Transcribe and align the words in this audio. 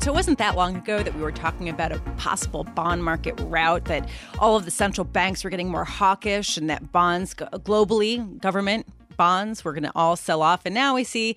So 0.00 0.12
it 0.12 0.14
wasn't 0.14 0.38
that 0.38 0.54
long 0.54 0.76
ago 0.76 1.02
that 1.02 1.12
we 1.14 1.22
were 1.22 1.32
talking 1.32 1.68
about 1.68 1.90
a 1.90 1.98
possible 2.16 2.62
bond 2.62 3.02
market 3.02 3.34
rout, 3.42 3.86
that 3.86 4.08
all 4.38 4.56
of 4.56 4.64
the 4.64 4.70
central 4.70 5.04
banks 5.04 5.42
were 5.42 5.50
getting 5.50 5.68
more 5.68 5.84
hawkish, 5.84 6.56
and 6.56 6.70
that 6.70 6.92
bonds 6.92 7.34
globally, 7.34 8.40
government 8.40 8.86
bonds, 9.16 9.64
were 9.64 9.72
going 9.72 9.82
to 9.82 9.92
all 9.96 10.14
sell 10.14 10.40
off. 10.40 10.62
And 10.64 10.74
now 10.74 10.94
we 10.94 11.02
see 11.02 11.36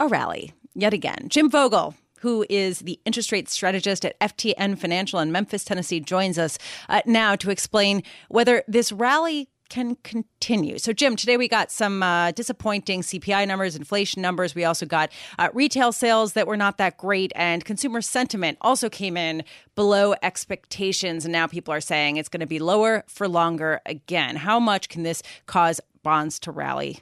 a 0.00 0.08
rally 0.08 0.54
yet 0.74 0.94
again. 0.94 1.26
Jim 1.28 1.50
Vogel, 1.50 1.94
who 2.20 2.46
is 2.48 2.78
the 2.80 2.98
interest 3.04 3.32
rate 3.32 3.50
strategist 3.50 4.06
at 4.06 4.18
FTN 4.18 4.78
Financial 4.78 5.18
in 5.18 5.30
Memphis, 5.30 5.62
Tennessee, 5.62 6.00
joins 6.00 6.38
us 6.38 6.56
uh, 6.88 7.02
now 7.04 7.36
to 7.36 7.50
explain 7.50 8.02
whether 8.28 8.64
this 8.66 8.92
rally 8.92 9.49
can 9.70 9.96
continue. 10.02 10.78
So, 10.78 10.92
Jim, 10.92 11.16
today 11.16 11.36
we 11.36 11.48
got 11.48 11.70
some 11.70 12.02
uh, 12.02 12.32
disappointing 12.32 13.00
CPI 13.00 13.48
numbers, 13.48 13.76
inflation 13.76 14.20
numbers. 14.20 14.54
We 14.54 14.64
also 14.64 14.84
got 14.84 15.10
uh, 15.38 15.48
retail 15.54 15.92
sales 15.92 16.34
that 16.34 16.46
were 16.46 16.56
not 16.56 16.76
that 16.78 16.98
great, 16.98 17.32
and 17.34 17.64
consumer 17.64 18.02
sentiment 18.02 18.58
also 18.60 18.90
came 18.90 19.16
in 19.16 19.44
below 19.74 20.14
expectations. 20.22 21.24
And 21.24 21.32
now 21.32 21.46
people 21.46 21.72
are 21.72 21.80
saying 21.80 22.16
it's 22.16 22.28
going 22.28 22.40
to 22.40 22.46
be 22.46 22.58
lower 22.58 23.04
for 23.08 23.28
longer 23.28 23.80
again. 23.86 24.36
How 24.36 24.60
much 24.60 24.88
can 24.90 25.04
this 25.04 25.22
cause 25.46 25.80
bonds 26.02 26.38
to 26.40 26.50
rally 26.50 26.98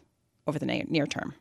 over 0.47 0.59
the 0.59 0.67
near 0.67 1.06
term? 1.06 1.34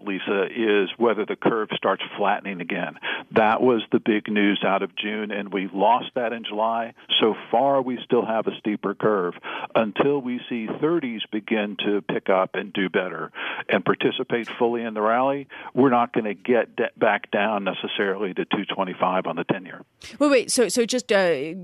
Lisa, 0.00 0.46
is 0.46 0.90
whether 0.96 1.24
the 1.26 1.36
curve 1.36 1.68
starts 1.76 2.02
flattening 2.16 2.60
again. 2.60 2.94
That 3.32 3.60
was 3.60 3.82
the 3.92 4.00
big 4.00 4.28
news 4.28 4.62
out 4.66 4.82
of 4.82 4.94
June, 4.96 5.30
and 5.30 5.52
we 5.52 5.68
lost 5.72 6.10
that 6.14 6.32
in 6.32 6.44
July. 6.44 6.94
So 7.20 7.34
far, 7.50 7.82
we 7.82 7.98
still 8.04 8.24
have 8.24 8.46
a 8.46 8.56
steeper 8.58 8.94
curve. 8.94 9.34
Until 9.74 10.20
we 10.20 10.40
see 10.48 10.66
30s 10.66 11.20
begin 11.30 11.76
to 11.84 12.02
pick 12.02 12.28
up 12.28 12.54
and 12.54 12.72
do 12.72 12.88
better 12.88 13.32
and 13.68 13.84
participate 13.84 14.48
fully 14.58 14.82
in 14.82 14.94
the 14.94 15.02
rally, 15.02 15.48
we're 15.74 15.90
not 15.90 16.12
going 16.12 16.24
to 16.24 16.34
get 16.34 16.76
back 16.98 17.30
down 17.30 17.64
necessarily 17.64 18.34
to 18.34 18.44
225 18.44 19.26
on 19.26 19.36
the 19.36 19.44
10 19.44 19.64
year. 19.64 19.82
Wait, 20.18 20.30
wait. 20.30 20.50
So, 20.50 20.68
so 20.68 20.84
just 20.84 21.12
uh, 21.12 21.54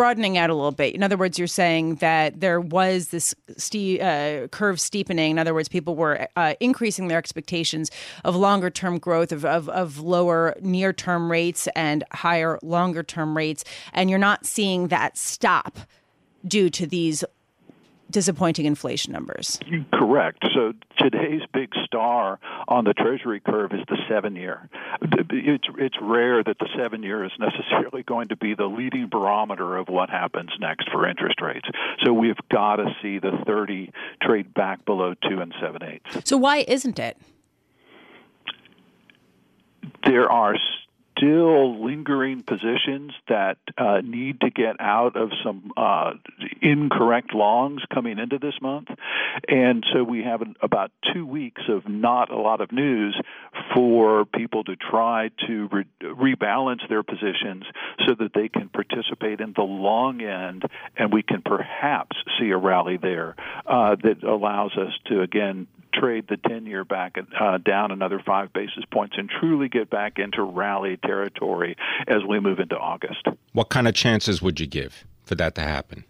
broadening 0.00 0.38
out 0.38 0.48
a 0.48 0.54
little 0.54 0.72
bit. 0.72 0.94
In 0.94 1.02
other 1.02 1.18
words, 1.18 1.38
you're 1.38 1.46
saying 1.46 1.96
that 1.96 2.40
there 2.40 2.58
was 2.58 3.08
this 3.08 3.34
ste- 3.58 4.00
uh, 4.00 4.48
curve 4.48 4.80
steepening. 4.80 5.32
In 5.32 5.38
other 5.38 5.52
words, 5.52 5.68
people 5.68 5.94
were 5.94 6.26
uh, 6.36 6.54
increasing 6.58 7.08
their 7.08 7.18
expectations 7.18 7.90
of 8.24 8.34
longer 8.34 8.70
term 8.70 8.96
growth, 8.96 9.30
of, 9.30 9.44
of, 9.44 9.68
of 9.68 9.98
lower 9.98 10.56
near 10.62 10.94
term 10.94 11.30
rates 11.30 11.68
and 11.76 12.02
higher 12.12 12.58
longer 12.62 13.02
term 13.02 13.36
rates. 13.36 13.62
And 13.92 14.08
you're 14.08 14.18
not 14.18 14.46
seeing 14.46 14.88
that 14.88 15.18
stop 15.18 15.78
due 16.46 16.70
to 16.70 16.86
these 16.86 17.22
disappointing 18.10 18.66
inflation 18.66 19.12
numbers. 19.12 19.58
Correct. 19.92 20.44
So 20.54 20.72
today's 20.98 21.42
big 21.52 21.72
star 21.84 22.38
on 22.68 22.84
the 22.84 22.94
Treasury 22.94 23.40
curve 23.40 23.72
is 23.72 23.80
the 23.88 23.98
seven 24.08 24.36
year. 24.36 24.68
It's, 25.02 25.64
it's 25.78 25.96
rare 26.00 26.42
that 26.42 26.58
the 26.58 26.68
seven 26.76 27.02
year 27.02 27.24
is 27.24 27.32
necessarily 27.38 28.02
going 28.02 28.28
to 28.28 28.36
be 28.36 28.54
the 28.54 28.66
leading 28.66 29.08
barometer 29.08 29.76
of 29.76 29.88
what 29.88 30.10
happens 30.10 30.50
next 30.60 30.90
for 30.90 31.06
interest 31.08 31.40
rates. 31.40 31.68
So 32.04 32.12
we've 32.12 32.36
got 32.50 32.76
to 32.76 32.94
see 33.02 33.18
the 33.18 33.32
30 33.46 33.92
trade 34.22 34.52
back 34.54 34.84
below 34.84 35.14
two 35.28 35.40
and 35.40 35.54
seven 35.60 35.82
eighths. 35.82 36.28
So 36.28 36.36
why 36.36 36.64
isn't 36.68 36.98
it? 36.98 37.16
There 40.04 40.30
are 40.30 40.56
still 41.20 41.84
lingering 41.84 42.42
positions 42.42 43.12
that 43.28 43.58
uh, 43.76 44.00
need 44.02 44.40
to 44.40 44.50
get 44.50 44.76
out 44.80 45.16
of 45.16 45.30
some 45.44 45.72
uh, 45.76 46.12
incorrect 46.62 47.34
longs 47.34 47.82
coming 47.92 48.18
into 48.18 48.38
this 48.38 48.54
month. 48.60 48.88
And 49.48 49.84
so 49.92 50.02
we 50.02 50.22
have 50.22 50.42
an, 50.42 50.54
about 50.62 50.90
two 51.12 51.26
weeks 51.26 51.62
of 51.68 51.88
not 51.88 52.30
a 52.30 52.38
lot 52.38 52.60
of 52.60 52.72
news 52.72 53.20
for 53.74 54.24
people 54.24 54.64
to 54.64 54.76
try 54.76 55.30
to 55.46 55.68
re- 55.70 55.84
rebalance 56.02 56.88
their 56.88 57.02
positions 57.02 57.64
so 58.06 58.14
that 58.18 58.32
they 58.34 58.48
can 58.48 58.68
participate 58.68 59.40
in 59.40 59.52
the 59.54 59.62
long 59.62 60.22
end 60.22 60.64
and 60.96 61.12
we 61.12 61.22
can 61.22 61.42
perhaps 61.42 62.16
see 62.38 62.50
a 62.50 62.56
rally 62.56 62.96
there 62.96 63.36
uh, 63.66 63.96
that 64.02 64.22
allows 64.22 64.72
us 64.76 64.92
to, 65.06 65.20
again, 65.20 65.66
trade 65.92 66.26
the 66.28 66.36
10 66.36 66.66
year 66.66 66.84
back 66.84 67.16
uh, 67.38 67.58
down 67.58 67.90
another 67.90 68.22
five 68.24 68.52
basis 68.52 68.84
points 68.92 69.16
and 69.18 69.28
truly 69.28 69.68
get 69.68 69.90
back 69.90 70.18
into 70.18 70.42
rally 70.42 70.96
territory 70.98 71.76
as 72.06 72.22
we 72.28 72.40
move 72.40 72.58
into 72.58 72.76
August. 72.76 73.26
What 73.52 73.68
kind 73.68 73.88
of 73.88 73.94
chances 73.94 74.40
would 74.42 74.60
you 74.60 74.66
give 74.66 75.04
for 75.24 75.34
that 75.36 75.54
to 75.56 75.62
happen? 75.62 76.04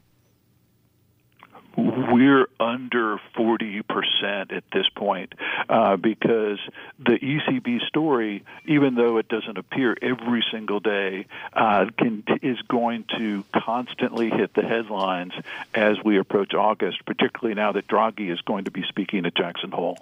We're 1.76 2.48
under 2.58 3.18
40% 3.36 4.52
at 4.52 4.64
this 4.72 4.88
point 4.94 5.34
uh, 5.68 5.96
because 5.96 6.58
the 6.98 7.18
ECB 7.18 7.86
story, 7.86 8.44
even 8.66 8.94
though 8.94 9.18
it 9.18 9.28
doesn't 9.28 9.56
appear 9.56 9.96
every 10.02 10.44
single 10.50 10.80
day, 10.80 11.26
uh, 11.52 11.86
can, 11.96 12.24
is 12.42 12.60
going 12.62 13.04
to 13.16 13.44
constantly 13.54 14.30
hit 14.30 14.54
the 14.54 14.62
headlines 14.62 15.32
as 15.74 15.96
we 16.04 16.18
approach 16.18 16.54
August, 16.54 17.04
particularly 17.06 17.54
now 17.54 17.72
that 17.72 17.86
Draghi 17.86 18.32
is 18.32 18.40
going 18.40 18.64
to 18.64 18.70
be 18.70 18.82
speaking 18.88 19.24
at 19.26 19.34
Jackson 19.34 19.70
Hole. 19.70 19.98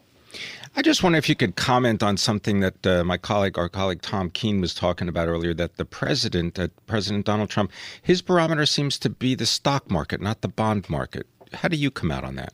I 0.76 0.82
just 0.82 1.02
wonder 1.02 1.18
if 1.18 1.28
you 1.28 1.34
could 1.34 1.56
comment 1.56 2.02
on 2.02 2.18
something 2.18 2.60
that 2.60 2.86
uh, 2.86 3.02
my 3.02 3.16
colleague, 3.16 3.56
our 3.56 3.70
colleague 3.70 4.02
Tom 4.02 4.30
Keene, 4.30 4.60
was 4.60 4.74
talking 4.74 5.08
about 5.08 5.26
earlier. 5.26 5.54
That 5.54 5.76
the 5.76 5.86
president, 5.86 6.58
President 6.86 7.24
Donald 7.24 7.48
Trump, 7.48 7.72
his 8.02 8.20
barometer 8.20 8.66
seems 8.66 8.98
to 8.98 9.08
be 9.08 9.34
the 9.34 9.46
stock 9.46 9.90
market, 9.90 10.20
not 10.20 10.42
the 10.42 10.48
bond 10.48 10.90
market 10.90 11.26
how 11.52 11.68
do 11.68 11.76
you 11.76 11.90
come 11.90 12.10
out 12.10 12.24
on 12.24 12.36
that? 12.36 12.52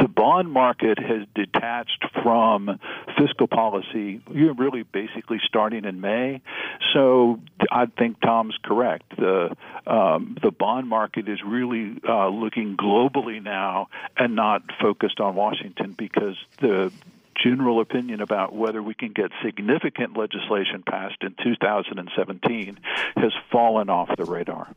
the 0.00 0.08
bond 0.08 0.50
market 0.50 0.98
has 0.98 1.26
detached 1.34 2.04
from 2.22 2.78
fiscal 3.18 3.46
policy 3.48 4.20
You're 4.32 4.54
really 4.54 4.82
basically 4.82 5.40
starting 5.46 5.84
in 5.84 6.00
May. 6.00 6.40
So 6.92 7.40
I 7.70 7.86
think 7.86 8.20
Tom's 8.20 8.56
correct. 8.62 9.16
The 9.16 9.56
um, 9.86 10.36
the 10.42 10.50
bond 10.50 10.88
market 10.88 11.28
is 11.28 11.38
really 11.44 12.00
uh, 12.06 12.28
looking 12.28 12.76
globally 12.76 13.42
now 13.42 13.88
and 14.16 14.36
not 14.36 14.62
focused 14.80 15.20
on 15.20 15.34
Washington 15.34 15.94
because 15.96 16.36
the 16.60 16.92
general 17.42 17.80
opinion 17.80 18.20
about 18.20 18.54
whether 18.54 18.82
we 18.82 18.94
can 18.94 19.12
get 19.12 19.30
significant 19.44 20.16
legislation 20.16 20.82
passed 20.86 21.22
in 21.22 21.34
2017 21.42 22.78
has 23.16 23.32
fallen 23.50 23.88
off 23.88 24.10
the 24.16 24.24
radar. 24.24 24.68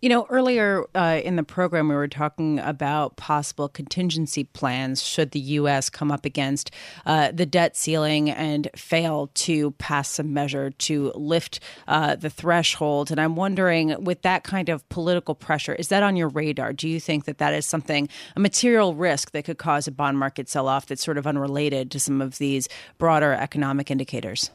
You 0.00 0.08
know, 0.08 0.26
earlier 0.30 0.84
uh, 0.94 1.20
in 1.22 1.36
the 1.36 1.42
program, 1.42 1.88
we 1.88 1.94
were 1.94 2.08
talking 2.08 2.58
about 2.58 3.16
possible 3.16 3.68
contingency 3.68 4.44
plans 4.44 5.02
should 5.02 5.30
the 5.30 5.40
U.S. 5.40 5.90
come 5.90 6.10
up 6.10 6.24
against 6.24 6.70
uh, 7.06 7.32
the 7.32 7.46
debt 7.46 7.76
ceiling 7.76 8.30
and 8.30 8.68
fail 8.76 9.30
to 9.34 9.72
pass 9.72 10.08
some 10.08 10.32
measure 10.32 10.70
to 10.70 11.12
lift 11.14 11.60
uh, 11.88 12.16
the 12.16 12.30
threshold. 12.30 13.10
And 13.10 13.20
I'm 13.20 13.36
wondering, 13.36 14.02
with 14.02 14.22
that 14.22 14.44
kind 14.44 14.68
of 14.68 14.88
political 14.88 15.34
pressure, 15.34 15.74
is 15.74 15.88
that 15.88 16.02
on 16.02 16.16
your 16.16 16.28
radar? 16.28 16.72
Do 16.72 16.88
you 16.88 17.00
think 17.00 17.24
that 17.24 17.38
that 17.38 17.54
is 17.54 17.66
something, 17.66 18.08
a 18.36 18.40
material 18.40 18.94
risk 18.94 19.32
that 19.32 19.44
could 19.44 19.58
cause 19.58 19.86
a 19.86 19.92
bond 19.92 20.18
market 20.18 20.48
sell 20.48 20.68
off 20.68 20.86
that's 20.86 21.04
sort 21.04 21.18
of 21.18 21.26
unrelated 21.26 21.90
to 21.92 22.00
some 22.00 22.20
of 22.20 22.38
these 22.38 22.68
broader 22.98 23.32
economic 23.32 23.90
indicators? 23.90 24.50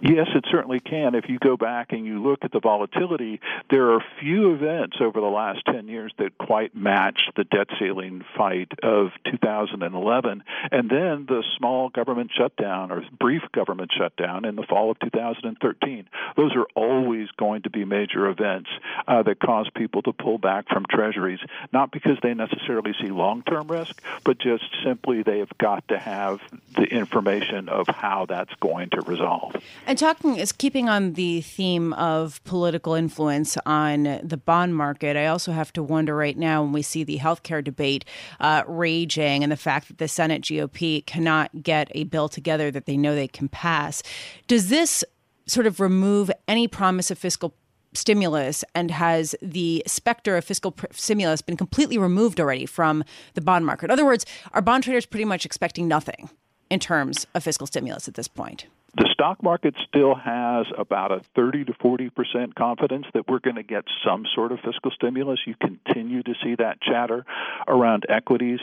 Yes, 0.00 0.28
it 0.34 0.44
certainly 0.50 0.80
can. 0.80 1.14
If 1.14 1.28
you 1.28 1.38
go 1.38 1.56
back 1.56 1.92
and 1.92 2.04
you 2.04 2.22
look 2.22 2.40
at 2.42 2.52
the 2.52 2.60
volatility, 2.60 3.40
there 3.70 3.92
are 3.92 4.04
few 4.20 4.54
events 4.54 4.96
over 5.00 5.20
the 5.20 5.26
last 5.26 5.64
10 5.66 5.88
years 5.88 6.12
that 6.18 6.36
quite 6.38 6.74
match 6.74 7.20
the 7.36 7.44
debt 7.44 7.68
ceiling 7.78 8.24
fight 8.36 8.72
of 8.82 9.10
2011 9.30 10.44
and 10.70 10.90
then 10.90 11.26
the 11.26 11.42
small 11.56 11.88
government 11.88 12.30
shutdown 12.36 12.90
or 12.92 13.02
brief 13.18 13.42
government 13.52 13.90
shutdown 13.96 14.44
in 14.44 14.56
the 14.56 14.62
fall 14.62 14.90
of 14.90 14.98
2013. 15.00 16.08
Those 16.36 16.54
are 16.54 16.66
always 16.74 17.28
going 17.36 17.62
to 17.62 17.70
be 17.70 17.84
major 17.84 18.28
events 18.28 18.70
uh, 19.06 19.22
that 19.22 19.40
cause 19.40 19.68
people 19.74 20.02
to 20.02 20.12
pull 20.12 20.38
back 20.38 20.68
from 20.68 20.84
treasuries, 20.88 21.40
not 21.72 21.90
because 21.90 22.18
they 22.22 22.34
necessarily 22.34 22.92
see 23.00 23.08
long-term 23.08 23.68
risk, 23.68 24.02
but 24.24 24.38
just 24.38 24.64
simply 24.84 25.22
they 25.22 25.38
have 25.38 25.56
got 25.58 25.86
to 25.88 25.98
have 25.98 26.40
the 26.76 26.84
information 26.84 27.68
of 27.68 27.86
how 27.88 28.26
that's 28.26 28.52
going 28.60 28.90
to 28.90 29.00
resolve. 29.02 29.56
And 29.86 29.98
talking 29.98 30.36
is 30.36 30.52
keeping 30.52 30.88
on 30.88 31.14
the 31.14 31.40
theme 31.40 31.92
of 31.94 32.42
political 32.44 32.94
influence 32.94 33.56
on 33.66 34.20
the 34.22 34.36
bond 34.36 34.76
market. 34.76 35.16
I 35.16 35.26
also 35.26 35.52
have 35.52 35.72
to 35.74 35.82
wonder 35.82 36.14
right 36.14 36.36
now 36.36 36.62
when 36.62 36.72
we 36.72 36.82
see 36.82 37.04
the 37.04 37.18
healthcare 37.18 37.62
debate 37.62 38.04
uh, 38.40 38.62
raging 38.66 39.42
and 39.42 39.50
the 39.50 39.56
fact 39.56 39.88
that 39.88 39.98
the 39.98 40.08
Senate 40.08 40.42
GOP 40.42 41.04
cannot 41.06 41.62
get 41.62 41.88
a 41.94 42.04
bill 42.04 42.28
together 42.28 42.70
that 42.70 42.86
they 42.86 42.96
know 42.96 43.14
they 43.14 43.28
can 43.28 43.48
pass. 43.48 44.02
Does 44.46 44.68
this 44.68 45.04
sort 45.46 45.66
of 45.66 45.80
remove 45.80 46.30
any 46.46 46.68
promise 46.68 47.10
of 47.10 47.18
fiscal 47.18 47.54
stimulus 47.94 48.64
and 48.74 48.90
has 48.90 49.34
the 49.42 49.82
specter 49.86 50.36
of 50.36 50.44
fiscal 50.44 50.72
pr- 50.72 50.86
stimulus 50.92 51.42
been 51.42 51.56
completely 51.56 51.98
removed 51.98 52.40
already 52.40 52.66
from 52.66 53.04
the 53.34 53.40
bond 53.40 53.66
market? 53.66 53.86
In 53.86 53.90
other 53.90 54.04
words, 54.04 54.24
are 54.52 54.62
bond 54.62 54.84
traders 54.84 55.06
pretty 55.06 55.24
much 55.24 55.44
expecting 55.44 55.88
nothing 55.88 56.30
in 56.70 56.80
terms 56.80 57.26
of 57.34 57.44
fiscal 57.44 57.66
stimulus 57.66 58.08
at 58.08 58.14
this 58.14 58.28
point? 58.28 58.66
The 58.94 59.08
stock 59.12 59.42
market 59.42 59.74
still 59.88 60.14
has 60.14 60.66
about 60.76 61.12
a 61.12 61.22
30 61.34 61.64
to 61.66 61.74
40 61.80 62.10
percent 62.10 62.54
confidence 62.54 63.06
that 63.14 63.26
we're 63.26 63.38
going 63.38 63.56
to 63.56 63.62
get 63.62 63.84
some 64.06 64.26
sort 64.34 64.52
of 64.52 64.60
fiscal 64.60 64.90
stimulus. 64.90 65.40
You 65.46 65.54
continue 65.54 66.22
to 66.22 66.34
see 66.42 66.56
that 66.56 66.80
chatter 66.82 67.24
around 67.66 68.04
equities 68.08 68.60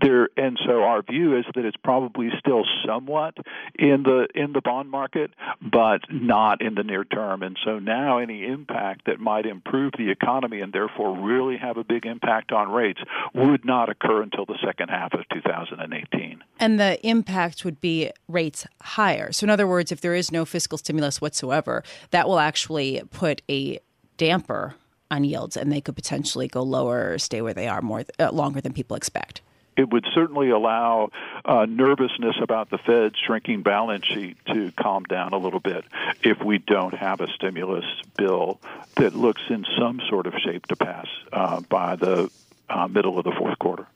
there, 0.00 0.28
and 0.36 0.58
so 0.66 0.82
our 0.82 1.02
view 1.02 1.36
is 1.36 1.44
that 1.54 1.64
it's 1.64 1.76
probably 1.82 2.30
still 2.38 2.64
somewhat 2.86 3.36
in 3.76 4.04
the 4.04 4.28
in 4.34 4.52
the 4.52 4.60
bond 4.60 4.90
market, 4.90 5.32
but 5.60 6.02
not 6.10 6.62
in 6.62 6.76
the 6.76 6.84
near 6.84 7.04
term. 7.04 7.42
And 7.42 7.58
so 7.64 7.80
now 7.80 8.18
any 8.18 8.46
impact 8.46 9.06
that 9.06 9.18
might 9.18 9.46
improve 9.46 9.92
the 9.98 10.10
economy 10.10 10.60
and 10.60 10.72
therefore 10.72 11.18
really 11.18 11.56
have 11.56 11.76
a 11.76 11.84
big 11.84 12.06
impact 12.06 12.52
on 12.52 12.70
rates 12.70 13.00
would 13.34 13.64
not 13.64 13.88
occur 13.88 14.22
until 14.22 14.46
the 14.46 14.58
second 14.64 14.90
half 14.90 15.12
of 15.12 15.28
2018. 15.32 16.42
And 16.58 16.80
the 16.80 17.04
impact 17.06 17.64
would 17.64 17.80
be 17.80 18.10
rates 18.28 18.66
higher. 18.80 19.30
So, 19.32 19.44
in 19.44 19.50
other 19.50 19.66
words, 19.66 19.92
if 19.92 20.00
there 20.00 20.14
is 20.14 20.32
no 20.32 20.44
fiscal 20.44 20.78
stimulus 20.78 21.20
whatsoever, 21.20 21.84
that 22.10 22.26
will 22.26 22.38
actually 22.38 23.02
put 23.10 23.42
a 23.50 23.78
damper 24.16 24.74
on 25.10 25.24
yields 25.24 25.56
and 25.56 25.70
they 25.70 25.80
could 25.80 25.94
potentially 25.94 26.48
go 26.48 26.62
lower 26.62 27.12
or 27.12 27.18
stay 27.18 27.42
where 27.42 27.54
they 27.54 27.68
are 27.68 27.82
more 27.82 28.04
uh, 28.18 28.30
longer 28.32 28.60
than 28.60 28.72
people 28.72 28.96
expect 28.96 29.40
it 29.76 29.90
would 29.90 30.06
certainly 30.14 30.50
allow 30.50 31.10
uh, 31.44 31.66
nervousness 31.68 32.36
about 32.40 32.70
the 32.70 32.78
Fed's 32.78 33.16
shrinking 33.18 33.62
balance 33.62 34.04
sheet 34.06 34.36
to 34.46 34.72
calm 34.72 35.04
down 35.04 35.32
a 35.32 35.38
little 35.38 35.60
bit 35.60 35.84
if 36.22 36.42
we 36.42 36.58
don't 36.58 36.94
have 36.94 37.20
a 37.20 37.28
stimulus 37.28 37.84
bill 38.16 38.58
that 38.96 39.14
looks 39.14 39.42
in 39.50 39.64
some 39.78 40.00
sort 40.08 40.26
of 40.26 40.34
shape 40.42 40.66
to 40.66 40.76
pass 40.76 41.06
uh, 41.32 41.60
by 41.68 41.96
the 41.96 42.30
uh, 42.68 42.88
middle 42.88 43.18
of 43.18 43.24
the 43.24 43.32
fourth 43.32 43.58
quarter. 43.58 43.86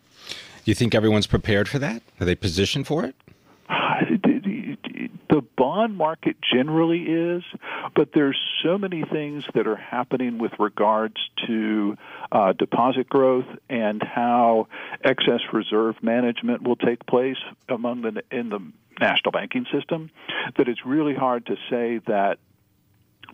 Do 0.64 0.70
you 0.70 0.74
think 0.74 0.94
everyone's 0.94 1.26
prepared 1.26 1.68
for 1.68 1.78
that? 1.78 2.02
Are 2.20 2.26
they 2.26 2.34
positioned 2.34 2.86
for 2.86 3.04
it? 3.04 3.14
The 5.30 5.42
bond 5.56 5.96
market 5.96 6.36
generally 6.42 7.02
is, 7.02 7.44
but 7.94 8.10
there's 8.12 8.36
so 8.64 8.76
many 8.76 9.04
things 9.04 9.44
that 9.54 9.68
are 9.68 9.76
happening 9.76 10.38
with 10.38 10.50
regards 10.58 11.14
to 11.46 11.96
uh, 12.32 12.52
deposit 12.52 13.08
growth 13.08 13.46
and 13.68 14.02
how 14.02 14.66
excess 15.04 15.40
reserve 15.52 16.02
management 16.02 16.62
will 16.62 16.74
take 16.74 17.06
place 17.06 17.36
among 17.68 18.02
the 18.02 18.22
in 18.32 18.48
the 18.48 18.60
national 19.00 19.30
banking 19.30 19.66
system 19.72 20.10
that 20.58 20.68
it's 20.68 20.84
really 20.84 21.14
hard 21.14 21.46
to 21.46 21.56
say 21.70 22.00
that 22.06 22.38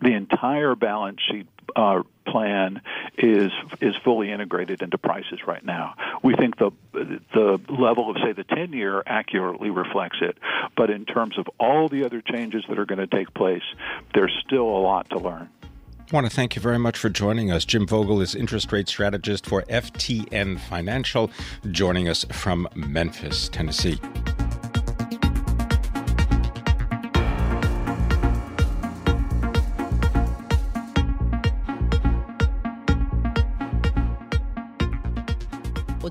the 0.01 0.13
entire 0.13 0.75
balance 0.75 1.19
sheet 1.29 1.47
uh, 1.75 2.03
plan 2.25 2.81
is 3.17 3.51
is 3.81 3.95
fully 4.03 4.31
integrated 4.31 4.81
into 4.81 4.97
prices 4.97 5.39
right 5.47 5.63
now. 5.63 5.95
We 6.23 6.35
think 6.35 6.57
the 6.57 6.71
the 6.93 7.59
level 7.69 8.09
of 8.09 8.17
say 8.23 8.33
the 8.33 8.43
10 8.43 8.73
year 8.73 9.03
accurately 9.05 9.69
reflects 9.69 10.17
it, 10.21 10.37
but 10.75 10.89
in 10.89 11.05
terms 11.05 11.37
of 11.37 11.47
all 11.59 11.89
the 11.89 12.05
other 12.05 12.21
changes 12.21 12.63
that 12.69 12.77
are 12.77 12.85
going 12.85 12.99
to 12.99 13.07
take 13.07 13.33
place, 13.33 13.63
there's 14.13 14.33
still 14.45 14.67
a 14.67 14.81
lot 14.81 15.09
to 15.11 15.19
learn. 15.19 15.49
I 16.09 16.15
want 16.15 16.25
to 16.25 16.33
thank 16.33 16.55
you 16.55 16.61
very 16.61 16.79
much 16.79 16.97
for 16.97 17.09
joining 17.09 17.51
us. 17.51 17.65
Jim 17.65 17.85
Vogel 17.85 18.21
is 18.21 18.33
interest 18.33 18.71
rate 18.71 18.87
strategist 18.87 19.45
for 19.45 19.63
FTN 19.63 20.57
Financial, 20.57 21.29
joining 21.71 22.07
us 22.07 22.23
from 22.31 22.69
Memphis, 22.75 23.49
Tennessee. 23.49 23.99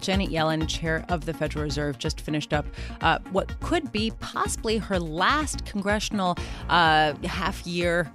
Janet 0.07 0.31
Yellen, 0.31 0.69
chair 0.69 1.05
of 1.09 1.27
the 1.27 1.35
Federal 1.35 1.65
Reserve, 1.65 1.99
just 1.99 2.21
finished 2.21 2.53
up 2.53 2.65
uh, 3.01 3.19
what 3.33 3.59
could 3.59 3.91
be 3.91 4.13
possibly 4.21 4.79
her 4.79 5.01
last 5.01 5.67
congressional 5.67 6.37
uh, 6.69 7.13
half 7.25 7.67
year 7.67 8.09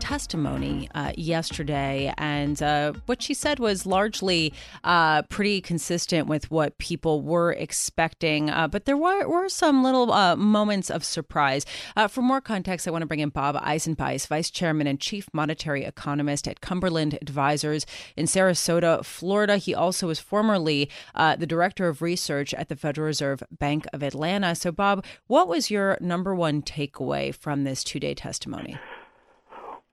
testimony 0.00 0.88
uh, 0.94 1.12
yesterday, 1.16 2.12
and 2.18 2.62
uh, 2.62 2.92
what 3.06 3.22
she 3.22 3.34
said 3.34 3.58
was 3.58 3.86
largely 3.86 4.52
uh, 4.84 5.22
pretty 5.22 5.60
consistent 5.60 6.26
with 6.26 6.50
what 6.50 6.78
people 6.78 7.22
were 7.22 7.52
expecting. 7.52 8.50
Uh, 8.50 8.68
but 8.68 8.84
there 8.84 8.96
were, 8.96 9.28
were 9.28 9.48
some 9.48 9.82
little 9.82 10.12
uh, 10.12 10.36
moments 10.36 10.90
of 10.90 11.04
surprise. 11.04 11.66
Uh, 11.96 12.08
for 12.08 12.22
more 12.22 12.40
context, 12.40 12.86
I 12.86 12.90
want 12.90 13.02
to 13.02 13.06
bring 13.06 13.20
in 13.20 13.28
Bob 13.28 13.56
Eisenbeis, 13.56 14.26
Vice 14.26 14.50
Chairman 14.50 14.86
and 14.86 15.00
Chief 15.00 15.28
Monetary 15.32 15.84
Economist 15.84 16.48
at 16.48 16.60
Cumberland 16.60 17.18
Advisors 17.20 17.84
in 18.16 18.26
Sarasota, 18.26 19.04
Florida. 19.04 19.56
He 19.56 19.74
also 19.74 20.06
was 20.06 20.18
formerly 20.18 20.90
the 21.14 21.46
Director 21.46 21.88
of 21.88 22.02
Research 22.02 22.54
at 22.54 22.68
the 22.68 22.76
Federal 22.76 23.06
Reserve 23.06 23.42
Bank 23.50 23.86
of 23.92 24.02
Atlanta. 24.02 24.54
So, 24.54 24.72
Bob, 24.72 25.04
what 25.26 25.48
was 25.48 25.70
your 25.70 25.98
number 26.00 26.34
one 26.34 26.62
takeaway 26.62 27.34
from 27.34 27.64
this 27.64 27.84
two 27.84 28.00
day 28.00 28.14
testimony? 28.14 28.78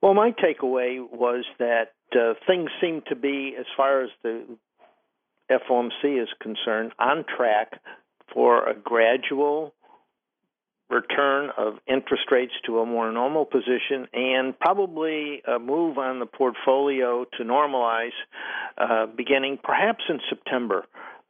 Well, 0.05 0.13
my 0.13 0.33
takeaway 0.33 0.99
was 0.99 1.45
that 1.57 1.93
uh, 2.15 2.35
things 2.45 2.69
seem 2.79 3.01
to 3.09 3.15
be, 3.15 3.55
as 3.59 3.65
far 3.75 4.03
as 4.03 4.11
the 4.21 4.45
FOMC 5.49 6.21
is 6.21 6.29
concerned, 6.39 6.91
on 6.99 7.25
track 7.35 7.81
for 8.31 8.69
a 8.69 8.75
gradual 8.75 9.73
return 10.91 11.49
of 11.57 11.79
interest 11.87 12.25
rates 12.31 12.53
to 12.67 12.81
a 12.81 12.85
more 12.85 13.11
normal 13.11 13.45
position 13.45 14.07
and 14.13 14.59
probably 14.59 15.41
a 15.47 15.57
move 15.57 15.97
on 15.97 16.19
the 16.19 16.27
portfolio 16.27 17.25
to 17.39 17.43
normalize 17.43 18.13
uh, 18.77 19.07
beginning 19.07 19.57
perhaps 19.63 20.03
in 20.07 20.19
September. 20.29 20.85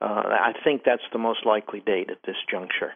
Uh, 0.06 0.22
I 0.30 0.54
think 0.64 0.84
that's 0.86 1.02
the 1.12 1.18
most 1.18 1.48
likely 1.48 1.80
date 1.80 2.12
at 2.12 2.20
this 2.28 2.36
juncture. 2.50 2.94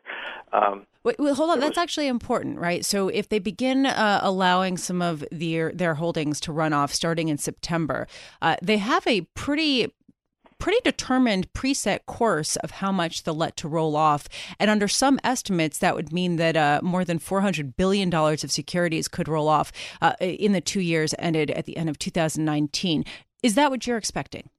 Um, 0.53 0.85
wait, 1.03 1.17
hold 1.17 1.49
on. 1.49 1.59
That's 1.59 1.71
was, 1.71 1.77
actually 1.79 2.07
important, 2.07 2.59
right? 2.59 2.85
So 2.85 3.07
if 3.07 3.29
they 3.29 3.39
begin 3.39 3.87
uh, 3.87 4.19
allowing 4.21 4.77
some 4.77 5.01
of 5.01 5.25
their 5.31 5.71
their 5.71 5.95
holdings 5.95 6.39
to 6.41 6.51
run 6.51 6.71
off 6.71 6.93
starting 6.93 7.29
in 7.29 7.39
September, 7.39 8.07
uh, 8.43 8.57
they 8.61 8.77
have 8.77 9.07
a 9.07 9.21
pretty 9.33 9.91
pretty 10.59 10.77
determined 10.83 11.51
preset 11.53 12.05
course 12.05 12.57
of 12.57 12.71
how 12.71 12.91
much 12.91 13.23
they'll 13.23 13.33
let 13.33 13.57
to 13.57 13.67
roll 13.67 13.95
off. 13.95 14.27
And 14.59 14.69
under 14.69 14.87
some 14.87 15.19
estimates, 15.23 15.79
that 15.79 15.95
would 15.95 16.13
mean 16.13 16.35
that 16.35 16.55
uh, 16.57 16.81
more 16.83 17.05
than 17.05 17.17
$400 17.17 17.75
billion 17.75 18.13
of 18.13 18.51
securities 18.51 19.07
could 19.07 19.29
roll 19.29 19.47
off 19.47 19.71
uh, 20.01 20.13
in 20.19 20.51
the 20.51 20.61
two 20.61 20.81
years 20.81 21.15
ended 21.17 21.49
at 21.51 21.65
the 21.65 21.77
end 21.77 21.89
of 21.89 21.97
2019. 21.97 23.05
Is 23.41 23.55
that 23.55 23.71
what 23.71 23.87
you're 23.87 23.97
expecting? 23.97 24.49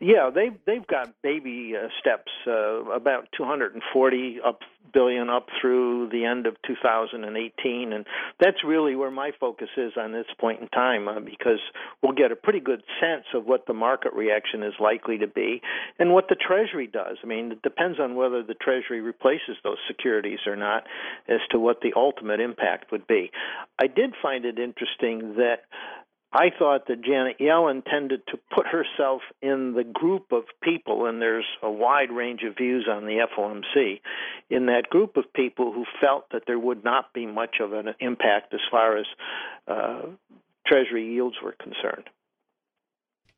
Yeah, 0.00 0.30
they've 0.32 0.56
they've 0.64 0.86
got 0.86 1.12
baby 1.22 1.74
uh, 1.76 1.88
steps, 1.98 2.30
uh, 2.46 2.84
about 2.92 3.28
240 3.36 4.38
up 4.46 4.60
billion 4.92 5.28
up 5.28 5.48
through 5.60 6.08
the 6.10 6.24
end 6.24 6.46
of 6.46 6.56
2018, 6.66 7.92
and 7.92 8.06
that's 8.40 8.64
really 8.64 8.94
where 8.94 9.10
my 9.10 9.32
focus 9.38 9.68
is 9.76 9.92
on 9.96 10.12
this 10.12 10.26
point 10.40 10.60
in 10.60 10.68
time, 10.68 11.08
uh, 11.08 11.20
because 11.20 11.60
we'll 12.00 12.12
get 12.12 12.32
a 12.32 12.36
pretty 12.36 12.60
good 12.60 12.82
sense 13.00 13.24
of 13.34 13.44
what 13.44 13.66
the 13.66 13.74
market 13.74 14.12
reaction 14.14 14.62
is 14.62 14.72
likely 14.80 15.18
to 15.18 15.26
be, 15.26 15.60
and 15.98 16.12
what 16.12 16.28
the 16.28 16.36
Treasury 16.36 16.86
does. 16.86 17.18
I 17.22 17.26
mean, 17.26 17.52
it 17.52 17.62
depends 17.62 17.98
on 17.98 18.14
whether 18.14 18.42
the 18.42 18.54
Treasury 18.54 19.00
replaces 19.00 19.56
those 19.64 19.78
securities 19.88 20.40
or 20.46 20.56
not, 20.56 20.84
as 21.28 21.40
to 21.50 21.58
what 21.58 21.80
the 21.80 21.92
ultimate 21.96 22.40
impact 22.40 22.92
would 22.92 23.06
be. 23.06 23.30
I 23.80 23.88
did 23.88 24.14
find 24.22 24.44
it 24.44 24.58
interesting 24.58 25.34
that 25.36 25.62
I 26.32 26.50
thought 26.56 26.88
that 26.88 27.02
Janet 27.02 27.38
Yellen 27.38 27.82
tended 27.84 28.26
to 28.28 28.38
put 28.54 28.66
herself 28.66 29.22
in 29.40 29.72
the 29.72 29.84
group 29.84 30.30
of 30.30 30.44
people, 30.62 31.06
and 31.06 31.22
there's 31.22 31.46
a 31.62 31.70
wide 31.70 32.10
range 32.10 32.42
of 32.42 32.56
views 32.56 32.86
on 32.90 33.06
the 33.06 33.26
FOMC, 33.36 34.00
in 34.50 34.66
that 34.66 34.90
group 34.90 35.16
of 35.16 35.32
people 35.32 35.72
who 35.72 35.86
felt 36.00 36.26
that 36.32 36.42
there 36.46 36.58
would 36.58 36.84
not 36.84 37.14
be 37.14 37.24
much 37.24 37.56
of 37.60 37.72
an 37.72 37.94
impact 38.00 38.52
as 38.52 38.60
far 38.70 38.98
as 38.98 39.06
uh, 39.66 40.02
Treasury 40.66 41.14
yields 41.14 41.36
were 41.42 41.56
concerned. 41.62 42.10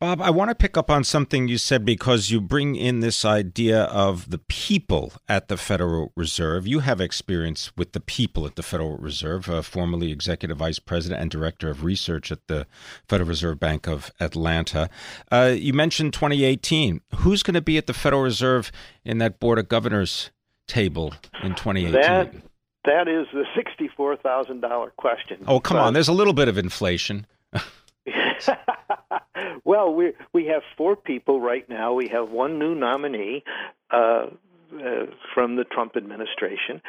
Bob, 0.00 0.22
I 0.22 0.30
want 0.30 0.48
to 0.48 0.54
pick 0.54 0.78
up 0.78 0.90
on 0.90 1.04
something 1.04 1.46
you 1.46 1.58
said 1.58 1.84
because 1.84 2.30
you 2.30 2.40
bring 2.40 2.74
in 2.74 3.00
this 3.00 3.22
idea 3.22 3.82
of 3.82 4.30
the 4.30 4.38
people 4.38 5.12
at 5.28 5.48
the 5.48 5.58
Federal 5.58 6.10
Reserve. 6.16 6.66
You 6.66 6.78
have 6.78 7.02
experience 7.02 7.70
with 7.76 7.92
the 7.92 8.00
people 8.00 8.46
at 8.46 8.56
the 8.56 8.62
Federal 8.62 8.96
Reserve, 8.96 9.50
uh, 9.50 9.60
formerly 9.60 10.10
executive 10.10 10.56
vice 10.56 10.78
president 10.78 11.20
and 11.20 11.30
director 11.30 11.68
of 11.68 11.84
research 11.84 12.32
at 12.32 12.46
the 12.46 12.66
Federal 13.10 13.28
Reserve 13.28 13.60
Bank 13.60 13.86
of 13.86 14.10
Atlanta. 14.20 14.88
Uh, 15.30 15.52
you 15.54 15.74
mentioned 15.74 16.14
2018. 16.14 17.02
Who's 17.16 17.42
going 17.42 17.52
to 17.52 17.60
be 17.60 17.76
at 17.76 17.86
the 17.86 17.92
Federal 17.92 18.22
Reserve 18.22 18.72
in 19.04 19.18
that 19.18 19.38
Board 19.38 19.58
of 19.58 19.68
Governors 19.68 20.30
table 20.66 21.12
in 21.42 21.54
2018? 21.54 21.92
That, 21.92 22.32
that 22.86 23.06
is 23.06 23.26
the 23.34 23.44
$64,000 23.54 24.96
question. 24.96 25.44
Oh, 25.46 25.60
come 25.60 25.76
but, 25.76 25.82
on. 25.82 25.92
There's 25.92 26.08
a 26.08 26.14
little 26.14 26.32
bit 26.32 26.48
of 26.48 26.56
inflation. 26.56 27.26
Well, 29.64 29.94
we 29.94 30.12
we 30.32 30.46
have 30.46 30.62
four 30.76 30.96
people 30.96 31.40
right 31.40 31.68
now. 31.68 31.94
We 31.94 32.08
have 32.08 32.30
one 32.30 32.58
new 32.58 32.74
nominee 32.74 33.44
uh, 33.90 33.96
uh, 33.96 34.26
from 35.34 35.56
the 35.56 35.64
Trump 35.64 35.96
administration. 35.96 36.82